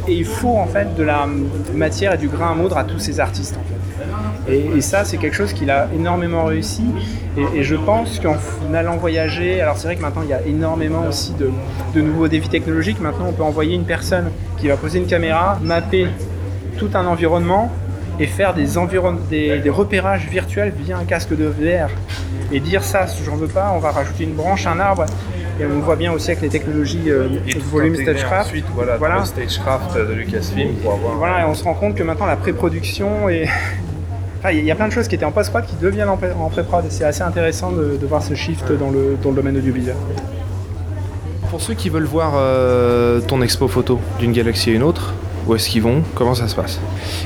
Et 0.07 0.13
il 0.15 0.25
faut 0.25 0.57
en 0.57 0.65
fait 0.65 0.95
de 0.95 1.03
la 1.03 1.27
matière 1.75 2.13
et 2.15 2.17
du 2.17 2.27
grain 2.27 2.51
à 2.51 2.55
moudre 2.55 2.77
à 2.77 2.83
tous 2.83 2.97
ces 2.97 3.19
artistes. 3.19 3.59
Et, 4.49 4.65
et 4.75 4.81
ça 4.81 5.05
c'est 5.05 5.17
quelque 5.17 5.35
chose 5.35 5.53
qu'il 5.53 5.69
a 5.69 5.87
énormément 5.93 6.45
réussi. 6.45 6.83
Et, 7.37 7.59
et 7.59 7.63
je 7.63 7.75
pense 7.75 8.19
qu'en 8.19 8.35
allant 8.73 8.97
voyager, 8.97 9.61
alors 9.61 9.77
c'est 9.77 9.85
vrai 9.87 9.95
que 9.95 10.01
maintenant 10.01 10.23
il 10.23 10.29
y 10.29 10.33
a 10.33 10.41
énormément 10.47 11.05
aussi 11.07 11.33
de, 11.33 11.51
de 11.93 12.01
nouveaux 12.01 12.27
défis 12.27 12.49
technologiques, 12.49 12.99
maintenant 12.99 13.27
on 13.29 13.33
peut 13.33 13.43
envoyer 13.43 13.75
une 13.75 13.85
personne 13.85 14.31
qui 14.57 14.67
va 14.67 14.75
poser 14.77 14.97
une 14.97 15.05
caméra, 15.05 15.59
mapper 15.61 16.07
tout 16.77 16.89
un 16.93 17.05
environnement 17.05 17.71
et 18.19 18.27
faire 18.27 18.53
des, 18.53 18.77
environ- 18.77 19.17
des, 19.29 19.59
des 19.59 19.69
repérages 19.69 20.27
virtuels 20.29 20.73
via 20.77 20.97
un 20.97 21.05
casque 21.05 21.35
de 21.35 21.45
VR 21.45 21.89
et 22.51 22.59
dire 22.59 22.83
ça 22.83 23.05
j'en 23.25 23.35
veux 23.35 23.47
pas, 23.47 23.71
on 23.75 23.79
va 23.79 23.91
rajouter 23.91 24.23
une 24.25 24.33
branche, 24.33 24.67
un 24.67 24.79
arbre 24.79 25.05
et 25.59 25.65
on 25.65 25.79
voit 25.79 25.95
bien 25.95 26.11
aussi 26.11 26.31
avec 26.31 26.41
les 26.41 26.49
technologies 26.49 27.09
euh, 27.09 27.27
Et 27.47 27.53
tout 27.53 27.61
volume 27.61 27.95
stagecraft 27.95 28.47
Ensuite, 28.47 28.65
voilà, 28.75 28.97
Voilà. 28.97 29.25
stagecraft 29.25 29.95
de 29.95 30.13
Lucasfilm 30.13 30.73
pour 30.75 30.93
avoir. 30.93 31.15
voilà, 31.15 31.41
et 31.41 31.45
on 31.45 31.53
se 31.53 31.63
rend 31.63 31.73
compte 31.73 31.95
que 31.95 32.03
maintenant 32.03 32.25
la 32.27 32.35
pré-production 32.37 33.29
et. 33.29 33.47
Enfin, 34.43 34.53
il 34.53 34.65
y 34.65 34.71
a 34.71 34.75
plein 34.75 34.87
de 34.87 34.91
choses 34.91 35.07
qui 35.07 35.13
étaient 35.13 35.23
en 35.25 35.31
post-prod 35.31 35.63
qui 35.67 35.75
deviennent 35.75 36.09
en 36.09 36.17
pré- 36.17 36.31
en 36.31 36.49
pré-prod 36.49 36.83
et 36.83 36.89
c'est 36.89 37.03
assez 37.03 37.21
intéressant 37.21 37.71
de, 37.71 37.95
de 38.01 38.05
voir 38.07 38.23
ce 38.23 38.33
shift 38.33 38.71
dans 38.71 38.89
le, 38.89 39.15
dans 39.21 39.29
le 39.29 39.35
domaine 39.35 39.55
audiovisuel. 39.55 39.93
Pour 41.51 41.61
ceux 41.61 41.75
qui 41.75 41.89
veulent 41.89 42.05
voir 42.05 42.33
euh, 42.35 43.19
ton 43.19 43.41
expo 43.43 43.67
photo 43.67 43.99
d'une 44.19 44.31
galaxie 44.31 44.71
à 44.71 44.73
une 44.73 44.81
autre, 44.81 45.13
où 45.51 45.55
est-ce 45.55 45.69
qu'ils 45.69 45.81
vont 45.81 46.01
Comment 46.15 46.33
ça 46.33 46.47
se 46.47 46.55
passe 46.55 46.79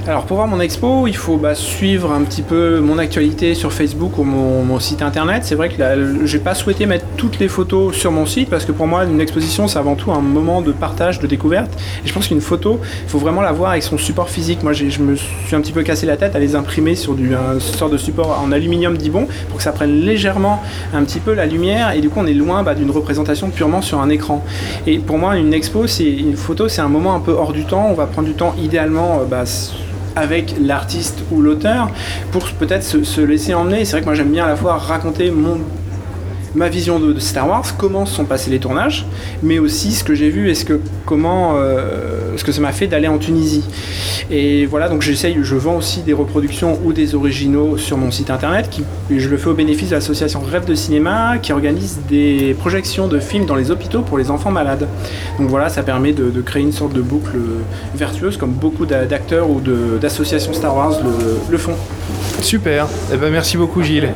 Alors 0.07 0.25
pour 0.25 0.37
voir 0.37 0.47
mon 0.47 0.59
expo, 0.59 1.05
il 1.05 1.15
faut 1.15 1.37
bah, 1.37 1.53
suivre 1.53 2.11
un 2.11 2.21
petit 2.21 2.41
peu 2.41 2.79
mon 2.79 2.97
actualité 2.97 3.53
sur 3.53 3.71
Facebook 3.71 4.17
ou 4.17 4.23
mon, 4.23 4.79
site 4.79 5.03
internet. 5.03 5.43
C'est 5.45 5.55
vrai 5.55 5.69
que 5.69 6.25
j'ai 6.25 6.39
pas 6.39 6.55
souhaité 6.55 6.85
mettre 6.87 7.05
toutes 7.17 7.39
les 7.39 7.47
photos 7.47 7.95
sur 7.95 8.11
mon 8.11 8.25
site 8.25 8.49
parce 8.49 8.65
que 8.65 8.71
pour 8.71 8.87
moi 8.87 9.05
une 9.05 9.21
exposition 9.21 9.67
c'est 9.67 9.79
avant 9.79 9.95
tout 9.95 10.11
un 10.11 10.19
moment 10.19 10.61
de 10.61 10.71
partage, 10.71 11.19
de 11.19 11.27
découverte. 11.27 11.71
Et 12.03 12.07
je 12.07 12.13
pense 12.13 12.27
qu'une 12.27 12.41
photo, 12.41 12.79
il 13.03 13.09
faut 13.09 13.19
vraiment 13.19 13.41
la 13.41 13.51
voir 13.51 13.71
avec 13.71 13.83
son 13.83 13.97
support 13.97 14.29
physique. 14.29 14.63
Moi 14.63 14.73
je 14.73 14.99
me 15.01 15.15
suis 15.15 15.55
un 15.55 15.61
petit 15.61 15.71
peu 15.71 15.83
cassé 15.83 16.07
la 16.07 16.17
tête 16.17 16.35
à 16.35 16.39
les 16.39 16.55
imprimer 16.55 16.95
sur 16.95 17.13
un 17.13 17.59
sort 17.59 17.91
de 17.91 17.97
support 17.97 18.41
en 18.43 18.51
aluminium 18.51 18.97
dibon 18.97 19.27
pour 19.49 19.57
que 19.57 19.63
ça 19.63 19.71
prenne 19.71 20.01
légèrement 20.01 20.63
un 20.93 21.03
petit 21.03 21.19
peu 21.19 21.33
la 21.33 21.45
lumière 21.45 21.91
et 21.91 22.01
du 22.01 22.09
coup 22.09 22.19
on 22.19 22.25
est 22.25 22.33
loin 22.33 22.63
bah, 22.63 22.73
d'une 22.73 22.91
représentation 22.91 23.51
purement 23.51 23.83
sur 23.83 24.01
un 24.01 24.09
écran. 24.09 24.43
Et 24.87 24.97
pour 24.97 25.19
moi 25.19 25.37
une 25.37 25.53
expo, 25.53 25.85
c'est 25.85 26.09
une 26.09 26.35
photo, 26.35 26.67
c'est 26.67 26.81
un 26.81 26.89
moment 26.89 27.13
un 27.13 27.19
peu 27.19 27.31
hors 27.31 27.53
du 27.53 27.65
temps. 27.65 27.87
On 27.91 27.93
va 27.93 28.07
prendre 28.15 28.29
du 28.29 28.33
temps 28.33 28.55
idéalement 28.57 29.19
euh, 29.19 29.25
bah, 29.25 29.43
avec 30.15 30.55
l'artiste 30.57 31.19
ou 31.31 31.41
l'auteur 31.41 31.89
pour 32.31 32.45
peut-être 32.51 32.83
se 32.83 33.19
laisser 33.19 33.53
emmener. 33.53 33.83
C'est 33.83 33.91
vrai 33.91 33.99
que 33.99 34.05
moi 34.05 34.15
j'aime 34.15 34.31
bien 34.31 34.45
à 34.45 34.47
la 34.47 34.55
fois 34.55 34.77
raconter 34.77 35.31
mon 35.31 35.59
ma 36.55 36.69
vision 36.69 36.99
de, 36.99 37.19
Star 37.19 37.47
Wars, 37.47 37.65
comment 37.77 38.05
sont 38.05 38.25
passés 38.25 38.49
les 38.49 38.59
tournages, 38.59 39.05
mais 39.43 39.59
aussi 39.59 39.91
ce 39.91 40.03
que 40.03 40.15
j'ai 40.15 40.29
vu 40.29 40.49
et 40.49 40.55
ce 40.55 40.65
que 40.65 40.79
comment 41.05 41.55
euh, 41.57 42.37
ce 42.37 42.43
que 42.43 42.51
ça 42.51 42.61
m'a 42.61 42.71
fait 42.71 42.87
d'aller 42.87 43.07
en 43.07 43.17
Tunisie. 43.17 43.63
Et 44.31 44.65
voilà, 44.65 44.89
donc 44.89 45.01
j'essaye, 45.01 45.37
je 45.41 45.55
vends 45.55 45.77
aussi 45.77 46.01
des 46.01 46.13
reproductions 46.13 46.79
ou 46.83 46.93
des 46.93 47.15
originaux 47.15 47.77
sur 47.77 47.97
mon 47.97 48.11
site 48.11 48.29
internet. 48.29 48.69
Je 49.09 49.29
le 49.29 49.37
fais 49.37 49.49
au 49.49 49.53
bénéfice 49.53 49.89
de 49.89 49.95
l'association 49.95 50.41
Rêve 50.41 50.65
de 50.65 50.75
Cinéma, 50.75 51.37
qui 51.41 51.51
organise 51.53 51.99
des 52.09 52.55
projections 52.57 53.07
de 53.07 53.19
films 53.19 53.45
dans 53.45 53.55
les 53.55 53.71
hôpitaux 53.71 54.01
pour 54.01 54.17
les 54.17 54.31
enfants 54.31 54.51
malades. 54.51 54.87
Donc 55.39 55.49
voilà, 55.49 55.69
ça 55.69 55.83
permet 55.83 56.13
de, 56.13 56.41
créer 56.41 56.63
une 56.63 56.71
sorte 56.71 56.93
de 56.93 57.01
boucle 57.01 57.37
vertueuse, 57.95 58.37
comme 58.37 58.51
beaucoup 58.51 58.85
d'a- 58.85 59.05
d'acteurs 59.05 59.49
ou 59.49 59.61
d'associations 60.01 60.53
Star 60.53 60.75
Wars 60.75 60.99
le, 61.03 61.51
le 61.51 61.57
font. 61.57 61.75
Super. 62.41 62.87
Eh 63.13 63.17
ben 63.17 63.31
merci 63.31 63.57
beaucoup 63.57 63.81
Gilles. 63.81 64.13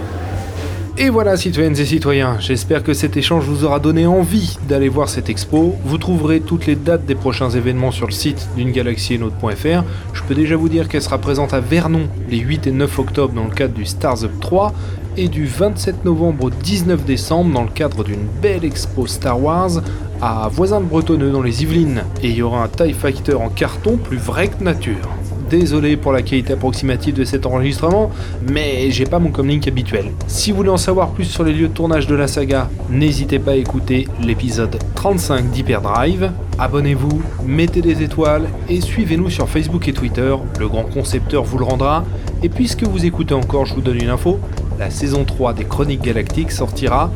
Et 1.01 1.09
voilà, 1.09 1.37
citoyennes 1.37 1.77
et 1.79 1.85
citoyens, 1.85 2.35
j'espère 2.41 2.83
que 2.83 2.93
cet 2.93 3.15
échange 3.15 3.45
vous 3.45 3.63
aura 3.63 3.79
donné 3.79 4.05
envie 4.05 4.57
d'aller 4.67 4.89
voir 4.89 5.07
cette 5.07 5.29
expo. 5.29 5.77
Vous 5.85 5.97
trouverez 5.97 6.41
toutes 6.41 6.65
les 6.65 6.75
dates 6.75 7.05
des 7.05 7.15
prochains 7.15 7.49
événements 7.49 7.91
sur 7.91 8.05
le 8.05 8.11
site 8.11 8.49
d'une 8.57 8.73
galaxie 8.73 9.17
et. 9.17 9.85
Je 10.11 10.21
peux 10.23 10.35
déjà 10.35 10.57
vous 10.57 10.67
dire 10.67 10.89
qu'elle 10.89 11.01
sera 11.01 11.17
présente 11.17 11.53
à 11.53 11.61
Vernon 11.61 12.09
les 12.29 12.39
8 12.39 12.67
et 12.67 12.71
9 12.73 12.99
octobre 12.99 13.33
dans 13.33 13.45
le 13.45 13.51
cadre 13.55 13.75
du 13.75 13.85
Stars 13.85 14.25
Up 14.25 14.31
3 14.41 14.73
et 15.15 15.29
du 15.29 15.45
27 15.45 16.03
novembre 16.03 16.43
au 16.43 16.49
19 16.49 17.05
décembre 17.05 17.53
dans 17.53 17.63
le 17.63 17.69
cadre 17.69 18.03
d'une 18.03 18.27
belle 18.41 18.65
expo 18.65 19.07
Star 19.07 19.41
Wars 19.41 19.81
à 20.21 20.49
Voisin-le-Bretonneux 20.51 21.31
dans 21.31 21.41
les 21.41 21.63
Yvelines. 21.63 22.03
Et 22.23 22.27
il 22.27 22.35
y 22.35 22.41
aura 22.41 22.61
un 22.61 22.67
TIE 22.67 22.91
Fighter 22.91 23.35
en 23.35 23.47
carton 23.47 23.95
plus 23.95 24.17
vrai 24.17 24.49
que 24.49 24.61
nature. 24.61 25.07
Désolé 25.49 25.97
pour 25.97 26.11
la 26.11 26.21
qualité 26.21 26.53
approximative 26.53 27.15
de 27.15 27.23
cet 27.23 27.47
enregistrement, 27.47 28.11
mais 28.47 28.91
j'ai 28.91 29.05
pas 29.05 29.17
mon 29.17 29.31
comlink 29.31 29.67
habituel. 29.67 30.05
Si 30.27 30.51
vous 30.51 30.57
voulez 30.57 30.69
en 30.69 30.77
savoir 30.77 31.09
plus 31.09 31.25
sur 31.25 31.43
les 31.43 31.53
lieux 31.53 31.69
de 31.69 31.73
tournage 31.73 32.05
de 32.05 32.13
la 32.13 32.27
saga, 32.27 32.69
n'hésitez 32.89 33.39
pas 33.39 33.51
à 33.51 33.55
écouter 33.55 34.07
l'épisode 34.21 34.77
35 34.93 35.49
d'Hyperdrive. 35.49 36.31
Abonnez-vous, 36.59 37.23
mettez 37.47 37.81
des 37.81 38.03
étoiles 38.03 38.47
et 38.69 38.79
suivez-nous 38.79 39.31
sur 39.31 39.49
Facebook 39.49 39.87
et 39.87 39.93
Twitter, 39.93 40.35
le 40.59 40.67
grand 40.67 40.83
concepteur 40.83 41.43
vous 41.43 41.57
le 41.57 41.65
rendra. 41.65 42.05
Et 42.43 42.49
puisque 42.49 42.83
vous 42.83 43.05
écoutez 43.05 43.33
encore, 43.33 43.65
je 43.65 43.73
vous 43.73 43.81
donne 43.81 43.97
une 43.97 44.09
info, 44.09 44.39
la 44.77 44.91
saison 44.91 45.23
3 45.25 45.53
des 45.53 45.65
Chroniques 45.65 46.03
Galactiques 46.03 46.51
sortira 46.51 47.11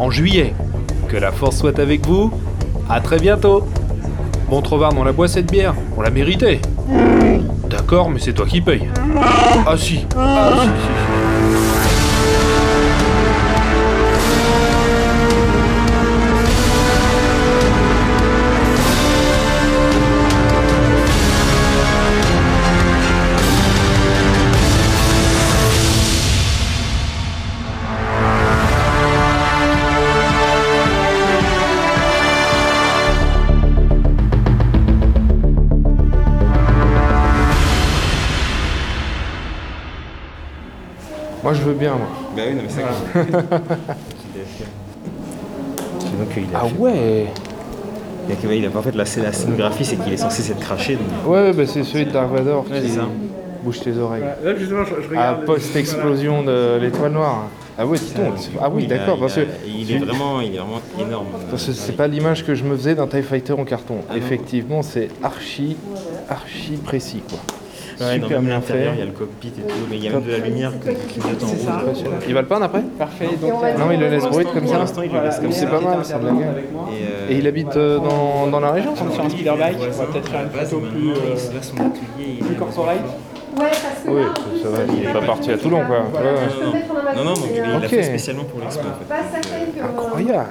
en 0.00 0.10
juillet. 0.10 0.52
Que 1.08 1.16
la 1.16 1.30
force 1.30 1.58
soit 1.58 1.78
avec 1.78 2.04
vous, 2.06 2.32
à 2.90 3.00
très 3.00 3.18
bientôt 3.18 3.64
Bon 4.50 4.62
Trovard, 4.62 4.94
on 4.96 5.04
la 5.04 5.12
boit 5.12 5.28
cette 5.28 5.50
bière, 5.50 5.74
on 5.96 6.00
l'a 6.00 6.10
mérité 6.10 6.60
D'accord, 7.68 8.10
mais 8.10 8.18
c'est 8.20 8.32
toi 8.32 8.46
qui 8.46 8.60
paye. 8.60 8.88
Ah 9.66 9.76
si. 9.76 10.06
Ah 10.16 10.52
si. 10.62 10.68
Je 41.58 41.62
veux 41.62 41.74
bien 41.74 41.94
moi. 41.94 42.06
Bah 42.36 42.42
oui, 42.48 42.54
non, 42.54 42.62
mais 42.62 42.68
c'est 42.68 42.82
Ah 46.54 46.64
ouais 46.78 47.26
Il 48.28 48.32
a 48.32 48.36
que- 48.36 48.46
il 48.54 48.66
a 48.66 48.70
pas 48.70 48.78
en 48.80 48.82
fait 48.82 48.94
la, 48.94 49.04
la 49.22 49.32
scénographie, 49.32 49.84
c'est 49.84 49.96
qu'il 49.96 50.12
est 50.12 50.16
censé 50.18 50.42
s'être 50.42 50.60
craché. 50.60 50.96
donc- 50.96 51.26
Ouais, 51.32 51.52
bah, 51.52 51.64
c'est 51.66 51.82
celui 51.84 52.06
de 52.06 52.10
Dark 52.10 52.30
Vador 52.32 52.64
Ouais, 52.70 52.80
qui 52.82 52.88
ça. 52.90 53.06
bouge 53.62 53.80
tes 53.80 53.96
oreilles. 53.96 54.22
Là, 54.44 54.54
justement, 54.56 54.84
je, 54.84 55.16
Ah, 55.16 55.38
post-explosion 55.46 56.42
de 56.42 56.78
l'étoile 56.80 57.12
noire. 57.12 57.44
Ah 57.80 57.86
ouais, 57.86 57.96
dis 57.96 58.12
donc. 58.14 58.34
Ah 58.60 58.68
oui, 58.70 58.86
d'accord, 58.86 59.16
il 59.16 59.20
parce 59.20 59.38
a- 59.38 59.42
que 59.42 59.46
il 59.66 59.92
est 59.92 59.98
vraiment, 59.98 60.40
il 60.40 60.54
est 60.54 60.58
vraiment 60.58 60.80
énorme. 61.00 61.26
parce 61.48 61.64
que 61.66 61.72
c'est 61.72 61.92
pas 61.92 62.08
l'image 62.08 62.44
que 62.44 62.54
je 62.54 62.64
me 62.64 62.76
faisais 62.76 62.94
d'un 62.96 63.06
TIE 63.06 63.22
Fighter 63.22 63.52
en 63.52 63.64
carton. 63.64 63.98
Effectivement, 64.16 64.82
c'est 64.82 65.08
archi, 65.22 65.76
archi 66.28 66.72
précis, 66.84 67.22
quoi. 67.28 67.38
Ouais, 68.00 68.14
Super 68.14 68.40
bien 68.40 68.54
l'intérieur, 68.54 68.92
fait. 68.92 68.96
il 68.96 68.98
y 69.00 69.02
a 69.02 69.06
le 69.06 69.10
cockpit 69.12 69.48
et 69.48 69.60
tout, 69.62 69.74
mais 69.90 69.96
il 69.96 70.04
y 70.04 70.08
a 70.08 70.12
même 70.12 70.22
de 70.22 70.30
la 70.30 70.38
lumière 70.38 70.72
qui 71.08 71.18
clignote 71.20 71.42
en 71.42 71.46
rouge. 71.46 71.58
Impressionnant. 71.68 72.16
Il 72.28 72.34
va 72.34 72.40
le 72.42 72.46
peindre 72.46 72.64
après 72.66 72.82
Parfait. 72.96 73.28
Donc, 73.40 73.50
Non, 73.52 73.90
il 73.92 73.98
le 74.00 74.08
laisse 74.08 74.24
brut 74.26 74.46
comme 74.52 74.62
Pour 74.62 74.70
ça. 74.72 74.78
l'instant, 74.78 75.02
il 75.02 75.12
le 75.12 75.20
laisse 75.22 75.38
comme 75.40 75.50
C'est 75.52 75.64
ça. 75.64 75.70
pas 75.70 75.80
mal, 75.80 76.04
ça 76.04 76.18
de 76.18 76.26
la 76.26 76.32
gueule. 76.32 76.62
Et, 76.92 77.32
euh, 77.32 77.36
il 77.38 77.46
habite 77.46 77.76
euh, 77.76 77.98
dans, 77.98 78.46
dans 78.46 78.60
la 78.60 78.70
région 78.70 78.94
sur 78.94 79.06
un 79.24 79.28
speederbike, 79.28 79.78
on 79.80 79.98
va 80.00 80.06
peut-être 80.06 80.28
faire 80.28 80.42
une 80.42 80.48
base, 80.48 80.70
photo 80.70 80.86
plus, 80.86 81.12
il 82.20 82.44
euh, 82.44 82.54
corporate. 82.58 82.98
Ouais, 83.58 83.64
parce 83.70 84.04
que 84.04 84.10
Oui, 84.10 84.22
ça 84.62 84.68
va, 84.68 84.78
il 84.96 85.08
est 85.08 85.12
pas 85.12 85.26
parti 85.26 85.50
à 85.50 85.58
Toulon, 85.58 85.80
quoi. 85.84 85.98
Non, 85.98 86.04
non, 86.04 87.16
non, 87.16 87.24
non, 87.24 87.34
donc 87.34 87.48
il 87.52 87.60
l'a 87.80 87.88
fait 87.88 88.02
spécialement 88.04 88.44
pour 88.44 88.60
l'expo. 88.60 88.86
Incroyable 89.82 90.46